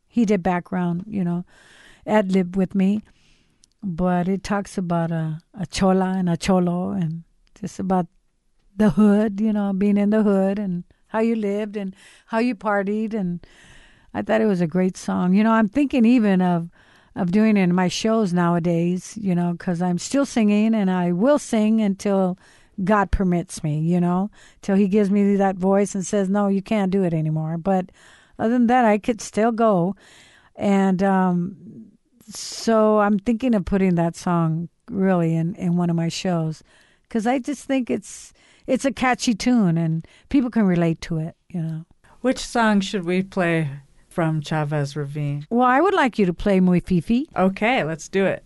He 0.08 0.24
did 0.24 0.42
background, 0.42 1.04
you 1.06 1.22
know, 1.22 1.44
ad 2.04 2.32
lib 2.32 2.56
with 2.56 2.74
me. 2.74 3.02
But 3.84 4.26
it 4.26 4.42
talks 4.42 4.76
about 4.76 5.12
a, 5.12 5.38
a 5.54 5.64
chola 5.64 6.14
and 6.18 6.28
a 6.28 6.36
cholo 6.36 6.90
and 6.90 7.22
just 7.54 7.78
about 7.78 8.08
the 8.76 8.90
hood, 8.90 9.40
you 9.40 9.52
know, 9.52 9.72
being 9.72 9.96
in 9.96 10.10
the 10.10 10.24
hood 10.24 10.58
and 10.58 10.82
how 11.06 11.20
you 11.20 11.36
lived 11.36 11.76
and 11.76 11.94
how 12.26 12.40
you 12.40 12.56
partied. 12.56 13.14
And 13.14 13.46
I 14.12 14.22
thought 14.22 14.40
it 14.40 14.46
was 14.46 14.60
a 14.60 14.66
great 14.66 14.96
song. 14.96 15.34
You 15.34 15.44
know, 15.44 15.52
I'm 15.52 15.68
thinking 15.68 16.04
even 16.04 16.42
of 16.42 16.68
of 17.16 17.32
doing 17.32 17.56
in 17.56 17.74
my 17.74 17.88
shows 17.88 18.32
nowadays, 18.32 19.18
you 19.20 19.34
know, 19.34 19.52
because 19.52 19.82
I'm 19.82 19.98
still 19.98 20.26
singing 20.26 20.74
and 20.74 20.90
I 20.90 21.12
will 21.12 21.38
sing 21.38 21.80
until 21.80 22.38
God 22.82 23.10
permits 23.10 23.62
me, 23.62 23.80
you 23.80 24.00
know, 24.00 24.30
till 24.62 24.76
He 24.76 24.88
gives 24.88 25.10
me 25.10 25.36
that 25.36 25.56
voice 25.56 25.94
and 25.94 26.06
says, 26.06 26.28
no, 26.28 26.48
you 26.48 26.62
can't 26.62 26.90
do 26.90 27.02
it 27.02 27.12
anymore. 27.12 27.58
But 27.58 27.90
other 28.38 28.52
than 28.52 28.68
that, 28.68 28.84
I 28.84 28.98
could 28.98 29.20
still 29.20 29.52
go. 29.52 29.96
And 30.56 31.02
um, 31.02 31.56
so 32.28 33.00
I'm 33.00 33.18
thinking 33.18 33.54
of 33.54 33.64
putting 33.64 33.96
that 33.96 34.16
song 34.16 34.68
really 34.90 35.34
in, 35.34 35.54
in 35.56 35.76
one 35.76 35.90
of 35.90 35.96
my 35.96 36.08
shows 36.08 36.62
because 37.02 37.26
I 37.26 37.38
just 37.38 37.64
think 37.64 37.90
it's 37.90 38.32
it's 38.66 38.84
a 38.84 38.92
catchy 38.92 39.34
tune 39.34 39.76
and 39.76 40.06
people 40.28 40.50
can 40.50 40.64
relate 40.64 41.00
to 41.02 41.18
it, 41.18 41.34
you 41.48 41.60
know. 41.60 41.84
Which 42.20 42.38
song 42.38 42.80
should 42.80 43.04
we 43.04 43.22
play 43.22 43.68
from 44.10 44.40
Chavez 44.42 44.96
Ravine? 44.96 45.46
Well, 45.48 45.66
I 45.66 45.80
would 45.80 45.94
like 45.94 46.18
you 46.18 46.26
to 46.26 46.34
play 46.34 46.60
Muy 46.60 46.80
Fifi. 46.80 47.28
Okay, 47.36 47.84
let's 47.84 48.08
do 48.08 48.26
it. 48.26 48.44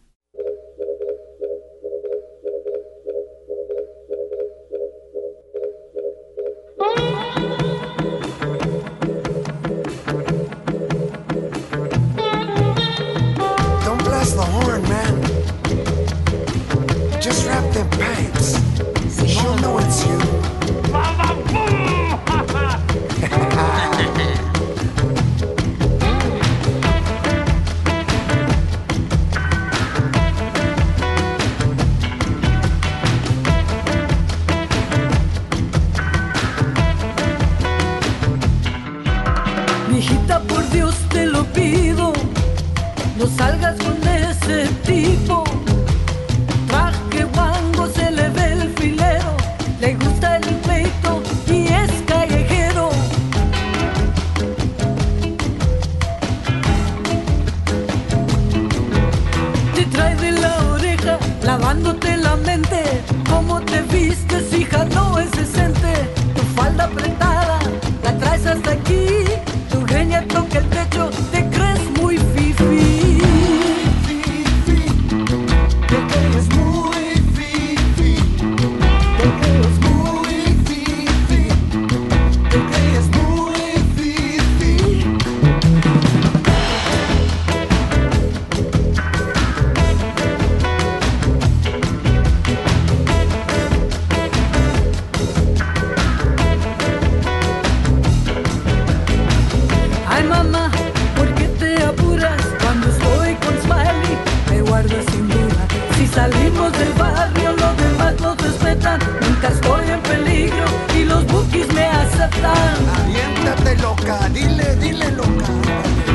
Salimos 106.54 106.78
del 106.78 106.92
barrio, 106.92 107.52
los 107.52 107.76
demás 107.76 108.20
nos 108.20 108.36
respetan. 108.38 109.00
Nunca 109.20 109.48
estoy 109.48 109.90
en 109.90 110.00
peligro 110.02 110.64
y 110.96 111.04
los 111.04 111.26
bookies 111.26 111.72
me 111.74 111.84
aceptan. 111.84 112.76
Aviéntate 113.00 113.76
loca, 113.82 114.28
dile, 114.28 114.76
dile 114.76 115.10
loca. 115.12 116.13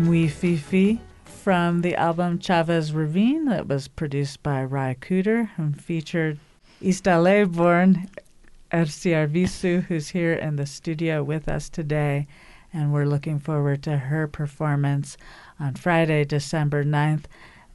Muy 0.00 0.28
Fifi 0.28 1.00
from 1.24 1.80
the 1.82 1.96
album 1.96 2.38
Chavez 2.38 2.92
Ravine 2.92 3.46
that 3.46 3.66
was 3.66 3.88
produced 3.88 4.44
by 4.44 4.62
Ry 4.62 4.94
Cooder 5.00 5.50
and 5.56 5.80
featured 5.80 6.38
LA 6.80 7.44
born 7.44 8.08
Ersi 8.70 9.10
Arvizu, 9.10 9.82
who's 9.82 10.10
here 10.10 10.34
in 10.34 10.54
the 10.54 10.66
studio 10.66 11.24
with 11.24 11.48
us 11.48 11.68
today. 11.68 12.28
And 12.72 12.92
we're 12.92 13.06
looking 13.06 13.40
forward 13.40 13.82
to 13.84 13.98
her 13.98 14.28
performance 14.28 15.16
on 15.58 15.74
Friday, 15.74 16.24
December 16.24 16.84
9th 16.84 17.24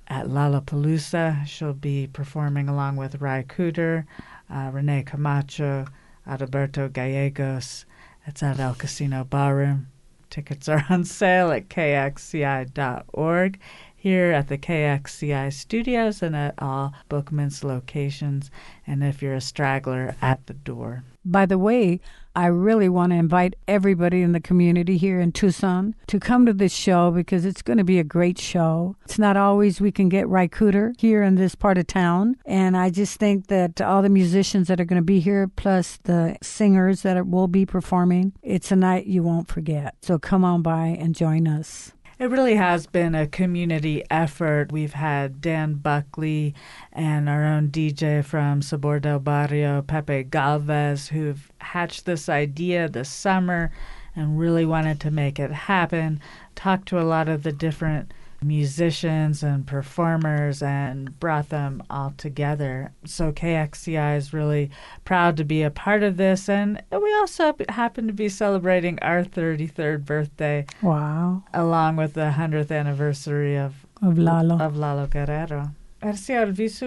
at 0.08 0.28
Lalopalooza. 0.28 1.46
She'll 1.46 1.74
be 1.74 2.08
performing 2.08 2.70
along 2.70 2.96
with 2.96 3.20
Ry 3.20 3.44
Cooder, 3.44 4.06
uh, 4.50 4.70
Rene 4.72 5.04
Camacho, 5.04 5.88
Adalberto 6.26 6.92
Gallegos. 6.92 7.86
It's 8.26 8.42
at 8.42 8.62
El 8.62 8.76
Casino 8.76 9.26
Ballroom 9.26 9.88
Tickets 10.34 10.68
are 10.68 10.84
on 10.90 11.04
sale 11.04 11.52
at 11.52 11.70
kxci.org 11.70 13.60
here 13.96 14.32
at 14.32 14.48
the 14.48 14.58
KXCI 14.58 15.54
studios 15.54 16.24
and 16.24 16.36
at 16.36 16.56
all 16.58 16.92
Bookman's 17.08 17.64
locations, 17.64 18.50
and 18.88 19.04
if 19.04 19.22
you're 19.22 19.36
a 19.36 19.42
straggler, 19.42 20.16
at 20.24 20.48
the 20.48 20.56
door. 20.56 21.04
By 21.26 21.46
the 21.46 21.58
way, 21.58 22.00
I 22.36 22.48
really 22.48 22.90
want 22.90 23.12
to 23.12 23.18
invite 23.18 23.56
everybody 23.68 24.22
in 24.22 24.32
the 24.32 24.40
community 24.40 24.98
here 24.98 25.20
in 25.20 25.32
Tucson 25.32 25.96
to 26.08 26.20
come 26.20 26.46
to 26.46 26.54
this 26.54 26.74
show 26.74 27.12
because 27.12 27.46
it's 27.46 27.62
going 27.62 27.78
to 27.78 27.84
be 27.84 28.00
a 28.00 28.04
great 28.04 28.40
show. 28.40 28.96
It's 29.06 29.20
not 29.20 29.38
always 29.38 29.80
we 29.80 29.92
can 29.92 30.10
get 30.10 30.28
Ry 30.28 30.48
Cooder 30.48 31.00
here 31.00 31.22
in 31.22 31.36
this 31.36 31.54
part 31.54 31.78
of 31.78 31.88
town. 31.88 32.36
And 32.46 32.76
I 32.76 32.90
just 32.90 33.20
think 33.20 33.48
that 33.48 33.80
all 33.82 34.02
the 34.02 34.10
musicians 34.10 34.68
that 34.68 34.82
are 34.82 34.86
going 34.86 35.02
to 35.02 35.06
be 35.06 35.20
here, 35.20 35.48
plus 35.48 36.00
the 36.04 36.38
singers 36.42 37.04
that 37.04 37.28
will 37.28 37.48
be 37.48 37.66
performing, 37.66 38.34
it's 38.42 38.72
a 38.72 38.76
night 38.76 39.06
you 39.06 39.22
won't 39.22 39.48
forget. 39.48 39.96
So 40.02 40.18
come 40.18 40.44
on 40.44 40.62
by 40.64 40.88
and 40.88 41.16
join 41.16 41.48
us. 41.48 41.93
It 42.20 42.30
really 42.30 42.56
has 42.56 42.86
been 42.86 43.16
a 43.16 43.26
community 43.26 44.04
effort. 44.10 44.72
We've 44.72 44.94
had 44.94 45.42
Dan 45.42 45.74
Buckley 45.76 46.54
and 46.92 47.28
our 47.28 47.44
own 47.44 47.70
DJ 47.70 48.24
from 48.24 48.62
Sabor 48.62 49.00
del 49.00 49.18
Barrio, 49.18 49.82
Pepe 49.82 50.24
Galvez, 50.24 51.08
who've 51.08 51.52
hatched 51.58 52.06
this 52.06 52.30
idea 52.30 52.88
this 52.88 53.10
summer 53.10 53.72
and 54.16 54.40
really 54.40 54.64
wanted 54.64 55.00
to 55.02 55.12
make 55.12 55.40
it 55.40 55.52
happen. 55.52 56.20
Talked 56.54 56.88
to 56.90 57.02
a 57.02 57.04
lot 57.04 57.28
of 57.28 57.42
the 57.42 57.52
different 57.52 58.14
musicians 58.44 59.44
and 59.44 59.66
performers 59.66 60.62
and 60.62 61.20
brought 61.20 61.50
them 61.50 61.84
all 61.90 62.14
together. 62.18 62.94
So 63.06 63.32
KXCI 63.32 64.18
is 64.18 64.34
really 64.34 64.70
proud 65.06 65.38
to 65.38 65.44
be 65.44 65.64
a 65.64 65.72
part 65.72 66.04
of 66.04 66.18
this. 66.18 66.50
And 66.50 66.82
we 66.92 67.14
also 67.16 67.56
happen 67.70 68.08
to 68.08 68.14
be 68.14 68.30
celebrating 68.30 69.00
our 69.02 69.24
33rd 69.24 70.06
birthday. 70.06 70.66
Wow. 70.82 71.44
Along 71.54 71.96
with 71.96 72.14
the 72.14 72.34
100th 72.36 72.72
anniversary 72.72 73.58
of, 73.58 73.86
of 74.02 74.18
Lalo. 74.18 74.58
Of 74.60 74.78
Lalo 74.78 75.08
Guerrero. 75.08 75.72
Garcia 76.02 76.46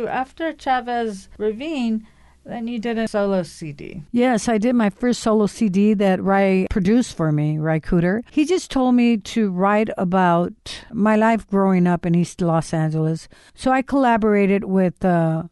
after 0.08 0.52
Chavez 0.52 1.30
Ravine, 1.38 2.06
then 2.46 2.68
you 2.68 2.78
did 2.78 2.98
a 2.98 3.08
solo 3.08 3.42
CD. 3.42 4.02
Yes, 4.12 4.48
I 4.48 4.58
did 4.58 4.74
my 4.74 4.90
first 4.90 5.20
solo 5.20 5.46
CD 5.46 5.94
that 5.94 6.22
Ry 6.22 6.66
produced 6.70 7.16
for 7.16 7.32
me, 7.32 7.58
Ry 7.58 7.80
Cooder. 7.80 8.22
He 8.30 8.44
just 8.44 8.70
told 8.70 8.94
me 8.94 9.16
to 9.18 9.50
write 9.50 9.90
about 9.98 10.84
my 10.92 11.16
life 11.16 11.46
growing 11.48 11.86
up 11.86 12.06
in 12.06 12.14
East 12.14 12.40
Los 12.40 12.72
Angeles. 12.72 13.28
So 13.54 13.72
I 13.72 13.82
collaborated 13.82 14.64
with 14.64 15.04
uh, 15.04 15.44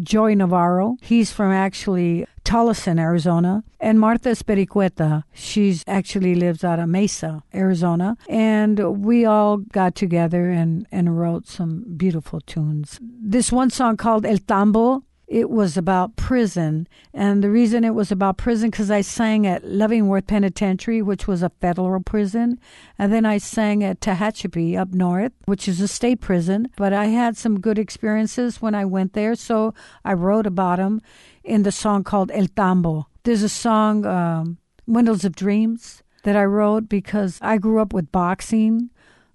Joy 0.00 0.34
Navarro. 0.34 0.96
He's 1.00 1.32
from 1.32 1.52
actually 1.52 2.26
Tolleson, 2.44 2.98
Arizona. 2.98 3.64
And 3.80 3.98
Martha 3.98 4.30
Espericueta. 4.30 5.24
She's 5.32 5.84
actually 5.86 6.34
lives 6.34 6.64
out 6.64 6.78
of 6.78 6.88
Mesa, 6.88 7.42
Arizona. 7.54 8.16
And 8.28 9.04
we 9.04 9.24
all 9.24 9.58
got 9.58 9.94
together 9.94 10.50
and, 10.50 10.86
and 10.92 11.18
wrote 11.18 11.46
some 11.46 11.84
beautiful 11.96 12.40
tunes. 12.40 12.98
This 13.00 13.50
one 13.50 13.70
song 13.70 13.96
called 13.96 14.26
El 14.26 14.38
Tambo 14.38 15.04
it 15.32 15.48
was 15.48 15.78
about 15.78 16.14
prison. 16.16 16.86
And 17.14 17.42
the 17.42 17.48
reason 17.48 17.84
it 17.84 17.94
was 17.94 18.12
about 18.12 18.36
prison, 18.36 18.68
because 18.68 18.90
I 18.90 19.00
sang 19.00 19.46
at 19.46 19.64
Leavenworth 19.64 20.26
Penitentiary, 20.26 21.00
which 21.00 21.26
was 21.26 21.42
a 21.42 21.48
federal 21.48 22.00
prison. 22.00 22.60
And 22.98 23.10
then 23.10 23.24
I 23.24 23.38
sang 23.38 23.82
at 23.82 24.00
Tehachapi 24.00 24.76
up 24.76 24.92
north, 24.92 25.32
which 25.46 25.66
is 25.66 25.80
a 25.80 25.88
state 25.88 26.20
prison. 26.20 26.68
But 26.76 26.92
I 26.92 27.06
had 27.06 27.38
some 27.38 27.60
good 27.60 27.78
experiences 27.78 28.60
when 28.60 28.74
I 28.74 28.84
went 28.84 29.14
there. 29.14 29.34
So 29.34 29.72
I 30.04 30.12
wrote 30.12 30.46
about 30.46 30.76
them 30.76 31.00
in 31.42 31.62
the 31.62 31.72
song 31.72 32.04
called 32.04 32.30
El 32.34 32.48
Tambo. 32.48 33.06
There's 33.22 33.42
a 33.42 33.48
song, 33.48 34.04
um, 34.04 34.58
Windows 34.86 35.24
of 35.24 35.34
Dreams, 35.34 36.02
that 36.24 36.36
I 36.36 36.44
wrote 36.44 36.90
because 36.90 37.38
I 37.40 37.56
grew 37.56 37.80
up 37.80 37.94
with 37.94 38.12
boxing 38.12 38.90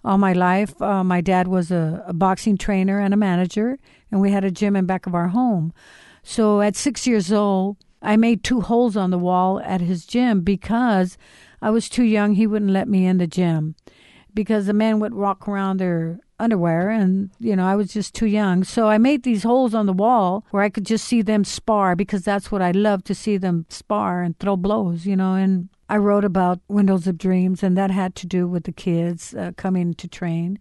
all 0.08 0.18
my 0.18 0.32
life. 0.32 0.82
Uh, 0.82 1.04
my 1.04 1.20
dad 1.20 1.48
was 1.50 1.70
a, 1.70 2.04
a, 2.08 2.14
boxing 2.14 2.58
trainer 2.58 3.00
and 3.00 3.14
a 3.14 3.18
manager, 3.18 3.78
and 4.10 4.22
we 4.22 4.32
had 4.32 4.46
a 4.46 4.52
gym 4.52 4.76
in 4.76 4.86
back 4.86 5.06
of 5.06 5.14
our 5.14 5.28
home. 5.28 5.74
So 6.24 6.62
at 6.62 6.78
six 6.78 7.06
years 7.06 7.32
old, 7.32 7.76
I 8.02 8.16
made 8.16 8.44
two 8.44 8.62
holes 8.62 8.96
on 8.96 9.12
the 9.12 9.18
wall 9.18 9.60
at 9.60 9.82
his 9.82 10.06
gym 10.06 10.42
because 10.42 11.18
I 11.62 11.72
was 11.72 11.90
too 11.90 12.04
young. 12.04 12.36
He 12.36 12.48
wouldn't 12.48 12.72
let 12.72 12.88
me 12.88 13.06
in 13.06 13.18
the 13.18 13.28
gym 13.28 13.76
because 14.34 14.66
the 14.66 14.74
men 14.74 15.00
would 15.02 15.14
walk 15.14 15.48
around 15.48 15.78
their 15.78 16.20
underwear 16.40 16.92
and 16.92 17.32
you 17.40 17.56
know 17.56 17.66
I 17.66 17.76
was 17.76 17.92
just 17.92 18.14
too 18.14 18.28
young 18.28 18.64
so 18.64 18.88
I 18.88 19.00
made 19.00 19.24
these 19.24 19.42
holes 19.42 19.74
on 19.74 19.88
the 19.88 19.94
wall 19.94 20.46
where 20.52 20.62
I 20.62 20.70
could 20.70 20.86
just 20.86 21.06
see 21.06 21.24
them 21.24 21.44
spar 21.44 21.96
because 21.96 22.22
that's 22.22 22.52
what 22.52 22.62
I 22.62 22.70
love 22.70 23.04
to 23.06 23.16
see 23.16 23.38
them 23.38 23.66
spar 23.70 24.22
and 24.22 24.38
throw 24.38 24.56
blows 24.56 25.08
you 25.08 25.16
know 25.16 25.34
and 25.34 25.70
I 25.90 25.98
wrote 25.98 26.26
about 26.26 26.60
Windows 26.68 27.08
of 27.08 27.18
Dreams, 27.18 27.64
and 27.64 27.78
that 27.78 27.92
had 27.92 28.16
to 28.16 28.28
do 28.28 28.48
with 28.48 28.64
the 28.64 28.72
kids 28.72 29.34
uh, 29.34 29.52
coming 29.56 29.94
to 29.96 30.08
train 30.08 30.60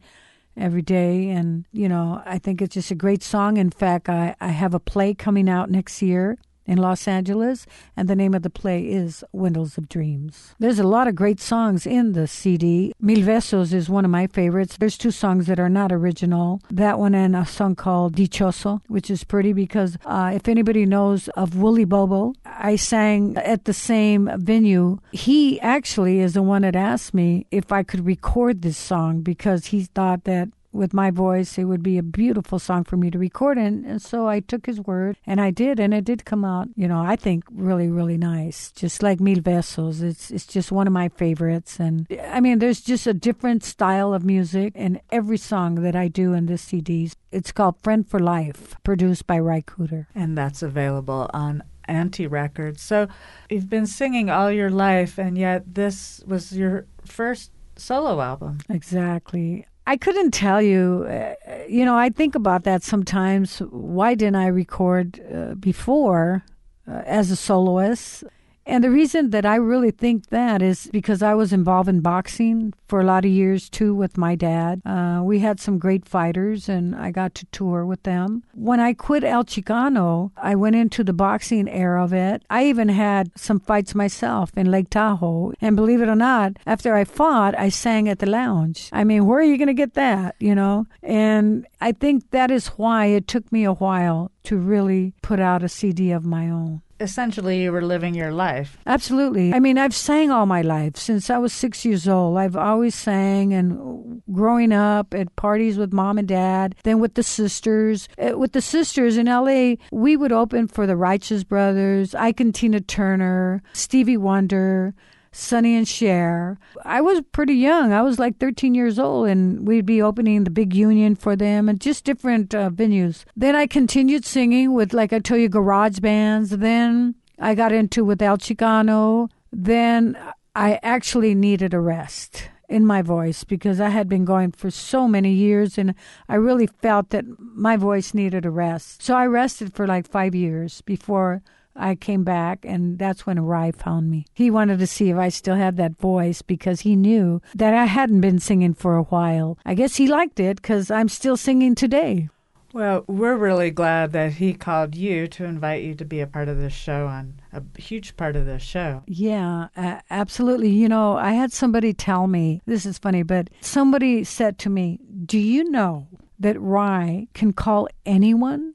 every 0.57 0.83
day. 0.83 1.31
And, 1.31 1.67
you 1.73 1.89
know, 1.89 2.23
I 2.25 2.39
think 2.39 2.63
it's 2.63 2.75
just 2.75 2.91
a 2.91 2.95
great 2.95 3.23
song. 3.23 3.57
In 3.57 3.71
fact, 3.71 4.09
I, 4.09 4.37
I 4.41 4.49
have 4.49 4.75
a 4.75 4.81
play 4.81 5.15
coming 5.15 5.49
out 5.49 5.71
next 5.71 6.01
year 6.01 6.39
in 6.67 6.79
Los 6.79 7.07
Angeles, 7.07 7.67
and 7.97 8.09
the 8.09 8.17
name 8.17 8.35
of 8.35 8.43
the 8.43 8.51
play 8.51 8.83
is 8.87 9.25
Windows 9.33 9.79
of 9.79 9.89
Dreams. 9.89 10.55
There's 10.59 10.79
a 10.79 10.87
lot 10.87 11.09
of 11.09 11.15
great 11.15 11.41
songs 11.41 11.87
in 11.87 12.13
the 12.13 12.27
CD. 12.27 12.93
Mil 13.01 13.19
Besos 13.19 13.73
is 13.73 13.89
one 13.89 14.05
of 14.05 14.11
my 14.11 14.27
favorites. 14.27 14.77
There's 14.79 14.99
two 14.99 15.11
songs 15.11 15.47
that 15.47 15.61
are 15.61 15.69
not 15.69 15.93
original. 15.93 16.61
That 16.71 16.99
one 16.99 17.15
and 17.15 17.37
a 17.37 17.47
song 17.47 17.75
called 17.77 18.17
Dichoso, 18.17 18.81
which 18.89 19.11
is 19.11 19.25
pretty 19.25 19.53
because 19.53 19.97
uh, 20.05 20.33
if 20.35 20.49
anybody 20.49 20.87
knows 20.87 21.29
of 21.29 21.57
Willie 21.57 21.85
Bobo, 21.85 22.35
I 22.45 22.77
sang 22.77 23.37
at 23.37 23.65
the 23.65 23.73
same 23.73 24.31
venue. 24.37 24.99
He 25.13 25.61
actually 25.61 26.21
is 26.21 26.35
the 26.35 26.43
one 26.43 26.63
that 26.63 26.77
asked 26.77 27.15
me 27.15 27.47
if 27.51 27.73
I 27.73 27.83
could 27.83 28.05
record 28.05 28.63
this 28.63 28.79
song 28.79 29.21
because 29.21 29.67
he 29.67 29.85
thought 29.85 30.25
that 30.25 30.49
with 30.77 30.95
my 30.95 31.11
voice, 31.11 31.59
it 31.59 31.65
would 31.65 31.83
be 31.83 31.99
a 31.99 32.03
beautiful 32.03 32.59
song 32.59 32.85
for 32.85 32.97
me 32.97 33.11
to 33.11 33.19
record. 33.19 33.59
And, 33.59 33.85
and 33.85 34.01
so 34.01 34.29
I 34.29 34.41
took 34.41 34.67
his 34.67 34.81
word 34.81 35.17
and 35.27 35.41
I 35.41 35.51
did. 35.51 35.81
And 35.81 35.93
it 35.95 36.05
did 36.05 36.25
come 36.25 36.45
out, 36.45 36.69
you 36.77 36.87
know, 36.87 37.01
I 37.01 37.17
think 37.17 37.45
really, 37.51 37.89
really 37.89 38.17
nice. 38.17 38.71
Just 38.73 39.03
like 39.03 39.21
Mil 39.21 39.39
Besos. 39.39 40.03
It's, 40.03 40.31
it's 40.31 40.47
just 40.47 40.73
one 40.73 40.87
of 40.87 40.93
my 40.93 41.09
favorites. 41.09 41.81
And 41.81 42.07
I 42.31 42.41
mean, 42.41 42.59
there's 42.59 42.81
just 42.81 43.07
a 43.07 43.15
different 43.15 43.65
style 43.65 44.15
of 44.15 44.25
music 44.25 44.73
in 44.75 45.01
every 45.11 45.39
song 45.39 45.77
that 45.83 45.97
I 45.97 46.09
do 46.09 46.33
in 46.33 46.47
this 46.47 46.63
CD. 46.63 47.11
It's 47.33 47.53
called 47.53 47.83
Friend 47.83 48.07
for 48.09 48.21
Life, 48.21 48.77
produced 48.85 49.27
by 49.27 49.39
Ry 49.39 49.61
Cooder. 49.63 50.07
And 50.15 50.37
that's 50.37 50.63
available 50.63 51.31
on 51.33 51.63
Anti 51.89 52.27
Records. 52.27 52.83
So 52.83 53.09
you've 53.49 53.71
been 53.71 53.87
singing 53.87 54.31
all 54.31 54.51
your 54.51 54.71
life, 54.71 55.19
and 55.19 55.39
yet 55.39 55.75
this 55.75 56.23
was 56.27 56.57
your 56.57 56.87
first 57.05 57.53
solo 57.77 58.21
album. 58.21 58.59
Exactly. 58.69 59.67
I 59.87 59.97
couldn't 59.97 60.33
tell 60.33 60.61
you. 60.61 61.07
Uh, 61.09 61.35
you 61.69 61.85
know, 61.85 61.97
I 61.97 62.11
think 62.11 62.35
about 62.35 62.65
that 62.65 62.83
sometimes. 62.83 63.59
Why 63.59 64.15
didn't 64.15 64.37
I 64.37 64.49
record 64.49 65.21
uh, 65.33 65.55
before 65.55 66.45
uh, 66.89 67.03
as 67.07 67.31
a 67.31 67.37
soloist? 67.37 68.25
And 68.67 68.83
the 68.83 68.91
reason 68.91 69.31
that 69.31 69.47
I 69.47 69.55
really 69.57 69.93
think 69.93 70.31
that 70.31 70.61
is 70.61 70.89
because 70.93 71.23
I 71.23 71.35
was 71.35 71.53
involved 71.53 71.89
in 71.89 72.01
boxing 72.01 72.75
for 72.89 73.01
a 73.01 73.05
lot 73.05 73.25
of 73.25 73.31
years 73.31 73.71
too 73.71 73.95
with 73.95 74.19
my 74.19 74.35
dad. 74.35 74.83
Uh, 74.85 75.21
we 75.23 75.39
had 75.39 75.61
some 75.61 75.79
great 75.79 76.05
fighters 76.05 76.69
and 76.69 76.95
I 76.97 77.13
got 77.13 77.35
to 77.37 77.47
tour 77.47 77.87
with 77.87 78.03
them. 78.03 78.43
When 78.55 78.81
I 78.81 78.93
quit 78.93 79.23
El 79.23 79.45
Chicano, 79.45 80.33
I 80.37 80.57
went 80.57 80.75
into 80.75 81.05
the 81.05 81.13
boxing 81.13 81.69
era 81.69 82.03
of 82.03 82.13
it. 82.13 82.43
I 82.51 82.67
even 82.67 82.89
had 82.89 83.31
some 83.37 83.61
fights 83.61 83.95
myself 83.95 84.51
in 84.57 84.71
Lake 84.71 84.91
Tahoe. 84.91 85.53
And 85.61 85.77
believe 85.77 86.03
it 86.03 86.09
or 86.09 86.17
not, 86.17 86.57
after 86.67 86.95
I 86.95 87.05
fought, 87.05 87.57
I 87.57 87.69
sang 87.69 88.09
at 88.09 88.19
the 88.19 88.27
lounge. 88.27 88.89
I 88.93 89.05
mean, 89.05 89.27
where 89.27 89.39
are 89.39 89.45
you 89.45 89.59
going 89.59 89.69
to 89.69 89.75
get 89.75 89.95
that, 89.95 90.35
you 90.41 90.57
know? 90.57 90.87
And 91.05 91.67
I 91.81 91.93
think 91.93 92.31
that 92.31 92.51
is 92.51 92.67
why 92.69 93.07
it 93.07 93.29
took 93.29 93.51
me 93.53 93.63
a 93.63 93.75
while 93.75 94.33
to 94.45 94.57
really 94.57 95.15
put 95.23 95.39
out 95.39 95.63
a 95.63 95.69
CD 95.69 96.11
of 96.11 96.25
my 96.25 96.49
own 96.51 96.83
essentially 97.01 97.63
you 97.63 97.73
were 97.73 97.83
living 97.83 98.15
your 98.15 98.33
life. 98.33 98.79
Absolutely. 98.87 99.53
I 99.53 99.61
mean, 99.61 99.79
I've 99.79 99.95
sang 99.95 100.31
all 100.31 100.47
my 100.47 100.63
life 100.63 100.97
since 100.97 101.31
I 101.31 101.39
was 101.39 101.53
six 101.53 101.85
years 101.85 102.09
old. 102.09 102.39
I've 102.39 102.57
always 102.57 102.95
sang 102.95 103.53
and 103.53 104.23
growing 104.33 104.73
up 104.73 105.15
at 105.15 105.35
parties 105.37 105.79
with 105.79 105.93
mom 105.93 106.19
and 106.19 106.29
dad, 106.29 106.75
then 106.85 107.01
with 107.01 107.15
the 107.15 107.23
sisters. 107.23 108.09
Uh, 108.19 108.39
with 108.39 108.53
the 108.53 108.61
sisters 108.61 109.17
in 109.17 109.27
LA, 109.27 109.75
we 109.91 110.17
would 110.17 110.33
open 110.33 110.69
for 110.69 110.87
the 110.87 110.97
Righteous 110.97 111.45
Brothers, 111.45 112.15
Ike 112.15 112.41
and 112.41 112.55
Tina 112.55 112.81
Turner, 112.81 113.63
Stevie 113.73 114.17
Wonder. 114.17 114.95
Sonny 115.37 115.77
and 115.77 115.87
Cher. 115.87 116.59
I 116.85 117.01
was 117.01 117.21
pretty 117.33 117.55
young. 117.55 117.93
I 117.93 118.03
was 118.03 118.19
like 118.19 118.39
13 118.39 118.75
years 118.75 118.99
old, 118.99 119.29
and 119.29 119.67
we'd 119.67 119.87
be 119.87 120.01
opening 120.01 120.45
the 120.45 120.51
big 120.51 120.75
union 120.75 121.15
for 121.15 121.37
them 121.37 121.69
and 121.69 121.81
just 121.81 122.05
different 122.05 122.55
uh, 122.55 122.71
venues. 122.71 123.25
Then 123.37 123.55
I 123.55 123.67
continued 123.67 124.25
singing 124.25 124.73
with, 124.73 124.93
like 124.93 125.13
I 125.13 125.19
tell 125.19 125.37
you, 125.37 125.49
garage 125.49 125.99
bands. 125.99 126.51
Then 126.51 127.15
I 127.39 127.55
got 127.55 127.73
into 127.73 128.05
with 128.05 128.23
El 128.23 128.39
Chicano. 128.39 129.29
Then 129.53 130.19
I 130.55 130.81
actually 130.83 131.35
needed 131.35 131.75
a 131.75 131.81
rest 131.81 132.49
in 132.69 132.85
my 132.85 133.03
voice 133.03 133.45
because 133.45 133.81
I 133.81 133.91
had 133.91 134.09
been 134.09 134.25
going 134.25 134.53
for 134.53 134.71
so 134.71 135.07
many 135.07 135.33
years 135.33 135.79
and 135.79 135.95
I 136.29 136.35
really 136.35 136.67
felt 136.67 137.11
that 137.11 137.25
my 137.39 137.77
voice 137.77 138.15
needed 138.15 138.45
a 138.45 138.51
rest. 138.51 139.03
So 139.03 139.15
I 139.15 139.27
rested 139.27 139.75
for 139.75 139.87
like 139.87 140.09
five 140.09 140.35
years 140.35 140.81
before 140.81 141.43
I 141.79 141.95
came 141.95 142.25
back, 142.25 142.61
and 142.65 142.99
that's 142.99 143.27
when 143.27 143.41
Ry 143.41 143.71
found 143.71 144.11
me. 144.11 144.27
He 144.35 144.51
wanted 144.51 144.79
to 144.79 144.87
see 144.87 145.11
if 145.11 145.17
I 145.17 145.29
still 145.29 145.57
had 145.57 145.77
that 145.77 145.99
voice 145.99 146.43
because 146.43 146.81
he 146.81 146.97
knew 146.97 147.41
that 147.55 147.75
I 147.75 147.85
hadn't 147.85 148.21
been 148.21 148.39
singing 148.39 148.75
for 148.75 148.97
a 148.97 149.05
while. 149.05 149.59
I 149.65 149.75
guess 149.75 149.97
he 149.97 150.07
liked 150.07 150.41
it 150.41 150.57
because 150.57 150.91
I'm 150.91 151.09
still 151.09 151.37
singing 151.37 151.75
today. 151.75 152.29
Well, 152.77 153.05
we're 153.07 153.37
really 153.37 153.71
glad 153.71 154.13
that 154.13 154.33
he 154.35 154.53
called 154.53 154.95
you 154.95 155.29
to 155.29 155.45
invite 155.45 155.83
you 155.83 155.95
to 155.95 156.05
be 156.05 156.21
a 156.21 156.27
part 156.27 156.49
of 156.49 156.59
this 156.59 156.75
show 156.75 157.07
on 157.07 157.41
a 157.51 157.63
huge 157.81 158.19
part 158.19 158.37
of 158.37 158.45
this 158.45 158.63
show. 158.63 159.03
Yeah, 159.07 159.69
uh, 159.77 160.01
absolutely. 160.11 160.69
You 160.69 160.87
know, 160.87 161.17
I 161.17 161.33
had 161.33 161.55
somebody 161.55 161.95
tell 161.95 162.27
me 162.27 162.61
this 162.67 162.85
is 162.85 162.99
funny, 162.99 163.23
but 163.23 163.49
somebody 163.63 164.25
said 164.25 164.59
to 164.59 164.69
me, 164.69 165.01
Do 165.25 165.39
you 165.39 165.71
know 165.71 166.09
that 166.39 166.61
Ry 166.61 167.29
can 167.33 167.55
call 167.55 167.89
anyone 168.05 168.75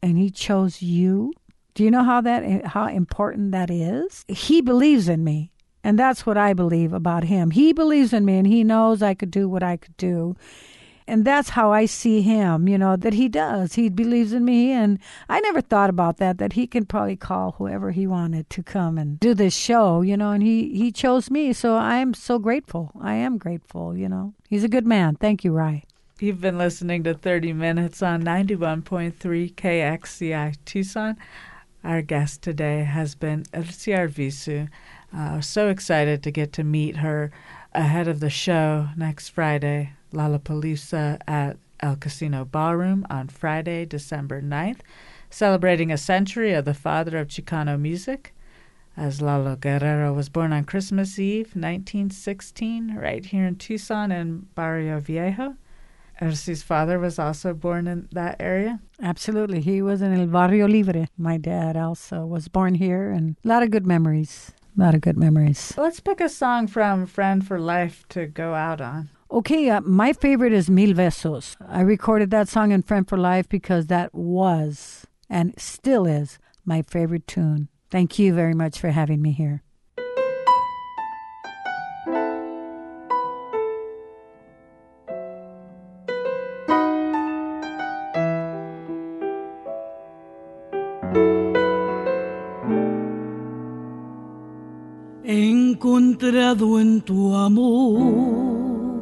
and 0.00 0.16
he 0.16 0.30
chose 0.30 0.80
you? 0.80 1.32
Do 1.74 1.82
you 1.82 1.90
know 1.90 2.04
how 2.04 2.20
that 2.20 2.66
how 2.66 2.86
important 2.86 3.50
that 3.52 3.70
is? 3.70 4.24
He 4.28 4.60
believes 4.60 5.08
in 5.08 5.24
me. 5.24 5.50
And 5.82 5.98
that's 5.98 6.24
what 6.24 6.38
I 6.38 6.54
believe 6.54 6.94
about 6.94 7.24
him. 7.24 7.50
He 7.50 7.74
believes 7.74 8.14
in 8.14 8.24
me 8.24 8.38
and 8.38 8.46
he 8.46 8.64
knows 8.64 9.02
I 9.02 9.12
could 9.12 9.30
do 9.30 9.48
what 9.48 9.62
I 9.62 9.76
could 9.76 9.96
do. 9.98 10.34
And 11.06 11.26
that's 11.26 11.50
how 11.50 11.70
I 11.70 11.84
see 11.84 12.22
him, 12.22 12.66
you 12.66 12.78
know, 12.78 12.96
that 12.96 13.12
he 13.12 13.28
does. 13.28 13.74
He 13.74 13.90
believes 13.90 14.32
in 14.32 14.44
me. 14.46 14.70
And 14.72 14.98
I 15.28 15.40
never 15.40 15.60
thought 15.60 15.90
about 15.90 16.16
that, 16.16 16.38
that 16.38 16.54
he 16.54 16.66
can 16.66 16.86
probably 16.86 17.16
call 17.16 17.52
whoever 17.58 17.90
he 17.90 18.06
wanted 18.06 18.48
to 18.50 18.62
come 18.62 18.96
and 18.96 19.20
do 19.20 19.34
this 19.34 19.54
show, 19.54 20.00
you 20.00 20.16
know, 20.16 20.30
and 20.30 20.42
he, 20.42 20.74
he 20.74 20.90
chose 20.90 21.30
me. 21.30 21.52
So 21.52 21.76
I'm 21.76 22.14
so 22.14 22.38
grateful. 22.38 22.90
I 22.98 23.14
am 23.16 23.36
grateful, 23.36 23.94
you 23.94 24.08
know. 24.08 24.32
He's 24.48 24.64
a 24.64 24.68
good 24.68 24.86
man. 24.86 25.16
Thank 25.16 25.44
you, 25.44 25.52
Ry. 25.52 25.82
You've 26.20 26.40
been 26.40 26.56
listening 26.56 27.02
to 27.04 27.12
30 27.12 27.52
Minutes 27.52 28.00
on 28.00 28.22
91.3 28.22 29.12
KXCI 29.54 30.56
Tucson. 30.64 31.18
Our 31.84 32.00
guest 32.00 32.40
today 32.40 32.84
has 32.84 33.14
been 33.14 33.42
Ersi 33.52 33.94
Arvizu. 33.94 34.70
Uh, 35.14 35.42
so 35.42 35.68
excited 35.68 36.22
to 36.22 36.30
get 36.30 36.50
to 36.54 36.64
meet 36.64 36.96
her 36.96 37.30
ahead 37.74 38.08
of 38.08 38.20
the 38.20 38.30
show 38.30 38.88
next 38.96 39.28
Friday, 39.28 39.92
Lalopalooza 40.10 41.20
at 41.28 41.58
El 41.80 41.96
Casino 41.96 42.46
Ballroom 42.46 43.06
on 43.10 43.28
Friday, 43.28 43.84
December 43.84 44.40
9th, 44.40 44.80
celebrating 45.28 45.92
a 45.92 45.98
century 45.98 46.54
of 46.54 46.64
the 46.64 46.72
father 46.72 47.18
of 47.18 47.28
Chicano 47.28 47.78
music. 47.78 48.32
As 48.96 49.20
Lalo 49.20 49.54
Guerrero 49.54 50.14
was 50.14 50.30
born 50.30 50.54
on 50.54 50.64
Christmas 50.64 51.18
Eve, 51.18 51.48
1916, 51.48 52.96
right 52.96 53.26
here 53.26 53.44
in 53.44 53.56
Tucson 53.56 54.10
in 54.10 54.46
Barrio 54.54 55.00
Viejo. 55.00 55.56
Ersi's 56.24 56.62
father 56.62 56.98
was 56.98 57.18
also 57.18 57.52
born 57.52 57.86
in 57.86 58.08
that 58.12 58.36
area. 58.40 58.80
Absolutely. 59.02 59.60
He 59.60 59.82
was 59.82 60.00
in 60.00 60.18
El 60.18 60.26
Barrio 60.26 60.66
Libre. 60.66 61.08
My 61.18 61.36
dad 61.36 61.76
also 61.76 62.24
was 62.24 62.48
born 62.48 62.74
here, 62.74 63.10
and 63.10 63.36
a 63.44 63.48
lot 63.48 63.62
of 63.62 63.70
good 63.70 63.86
memories. 63.86 64.52
A 64.76 64.80
lot 64.80 64.94
of 64.94 65.00
good 65.00 65.16
memories. 65.16 65.74
Let's 65.76 66.00
pick 66.00 66.20
a 66.20 66.28
song 66.28 66.66
from 66.66 67.06
Friend 67.06 67.46
for 67.46 67.60
Life 67.60 68.04
to 68.10 68.26
go 68.26 68.54
out 68.54 68.80
on. 68.80 69.10
Okay, 69.30 69.68
uh, 69.68 69.80
my 69.80 70.12
favorite 70.12 70.52
is 70.52 70.70
Mil 70.70 70.94
Besos. 70.94 71.56
I 71.68 71.80
recorded 71.80 72.30
that 72.30 72.48
song 72.48 72.70
in 72.70 72.82
Friend 72.82 73.08
for 73.08 73.18
Life 73.18 73.48
because 73.48 73.86
that 73.86 74.14
was 74.14 75.06
and 75.28 75.54
still 75.58 76.06
is 76.06 76.38
my 76.64 76.82
favorite 76.82 77.26
tune. 77.26 77.68
Thank 77.90 78.18
you 78.18 78.32
very 78.32 78.54
much 78.54 78.78
for 78.78 78.90
having 78.90 79.20
me 79.20 79.32
here. 79.32 79.63
En 96.36 97.00
tu 97.00 97.34
amor. 97.34 99.00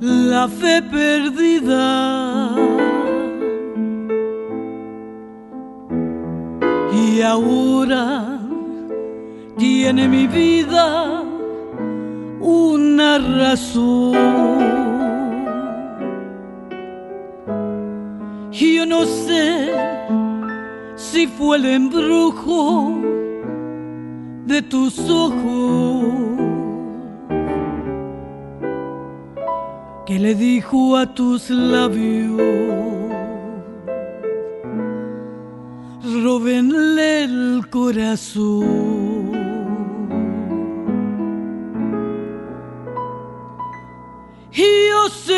La 0.00 0.48
fe 0.48 0.82
perdida 0.82 2.21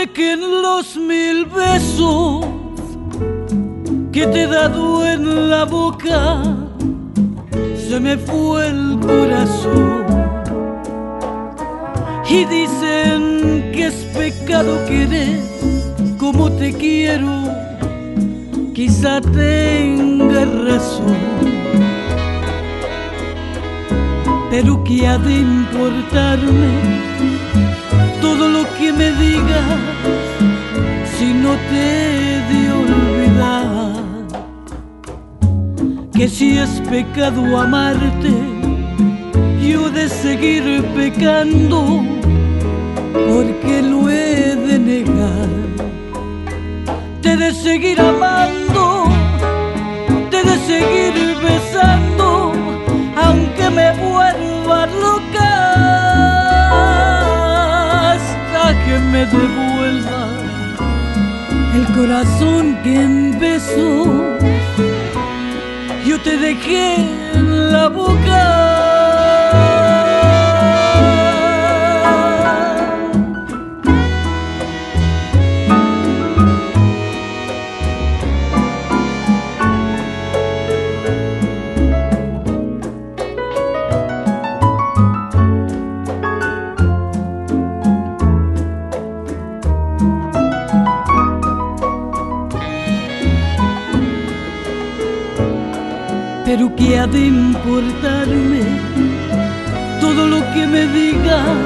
yo 0.04 0.10
sé 0.10 0.12
que 0.12 0.32
en 0.32 0.62
los 0.62 0.96
mil 0.96 1.46
besos 1.46 2.44
que 4.12 4.26
te 4.26 4.42
he 4.42 4.46
dado 4.46 5.06
en 5.06 5.50
la 5.50 5.64
boca, 5.64 6.42
se 7.76 8.00
me 8.00 8.16
fue 8.16 8.68
el 8.68 8.98
corazón. 9.00 10.04
Y 12.28 12.44
dicen 12.46 13.70
que 13.72 13.86
es 13.86 13.94
pecado 14.16 14.84
querer 14.86 15.38
como 16.18 16.50
te 16.50 16.72
quiero, 16.72 17.44
quizá 18.74 19.20
tenga 19.20 20.44
razón. 20.44 21.16
Pero 24.50 24.82
que 24.84 25.06
ha 25.06 25.18
de 25.18 25.34
importarme 25.34 27.04
todo 28.24 28.48
lo 28.48 28.62
que 28.78 28.90
me 28.90 29.08
digas 29.24 29.78
si 31.14 31.28
no 31.42 31.52
te 31.68 31.82
he 32.16 32.36
de 32.50 32.60
olvidar 32.82 34.04
que 36.16 36.26
si 36.28 36.56
es 36.56 36.72
pecado 36.88 37.40
amarte, 37.58 38.32
yo 39.60 39.90
de 39.90 40.08
seguir 40.08 40.64
pecando, 40.96 41.80
porque 43.28 43.82
lo 43.82 44.08
he 44.08 44.56
de 44.68 44.78
negar. 44.78 45.48
Te 47.20 47.36
de 47.36 47.52
seguir 47.52 48.00
amando, 48.00 48.63
me 59.24 59.38
devuelva 59.38 60.28
el 61.74 61.86
corazón 61.94 62.76
que 62.82 62.98
besos 63.38 64.08
yo 66.04 66.20
te 66.20 66.36
dejé 66.36 66.96
en 67.34 67.72
la 67.72 67.88
boca. 67.88 68.73
De 97.06 97.26
importarme 97.26 98.62
todo 100.00 100.26
lo 100.26 100.40
que 100.54 100.66
me 100.66 100.86
digas 100.86 101.56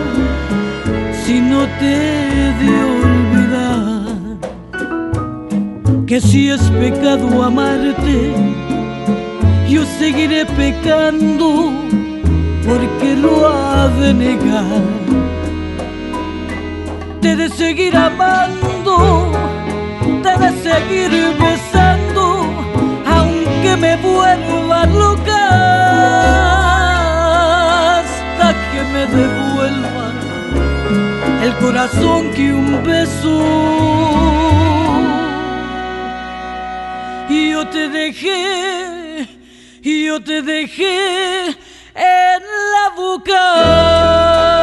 si 1.24 1.40
no 1.40 1.66
te 1.79 1.92
he 1.92 2.53
de 2.62 2.72
olvidar. 3.03 4.09
Que 6.07 6.20
si 6.20 6.51
es 6.51 6.62
pecado 6.70 7.42
amarte 7.42 8.33
yo 9.68 9.85
seguiré 9.98 10.46
pecando 10.46 11.72
porque 12.66 13.14
lo 13.14 13.48
ha 13.48 13.88
de 14.01 14.14
negar. 14.14 14.83
Te 17.20 17.37
de 17.37 17.48
seguir 17.51 17.96
amando 17.96 19.33
te 20.22 20.38
de 20.38 20.51
seguir 20.62 21.11
besando 21.38 21.88
me 23.81 23.97
vuelva 23.97 24.87
loca 24.87 25.45
hasta 27.99 28.55
que 28.71 28.83
me 28.93 29.07
devuelva 29.07 30.12
el 31.43 31.55
corazón 31.57 32.33
que 32.33 32.53
un 32.53 32.83
beso. 32.83 33.37
Y 37.29 37.51
yo 37.53 37.67
te 37.69 37.88
dejé 37.88 39.29
y 39.83 40.07
yo 40.07 40.21
te 40.23 40.43
dejé 40.43 41.49
en 41.95 42.43
la 42.75 42.95
boca 42.97 44.58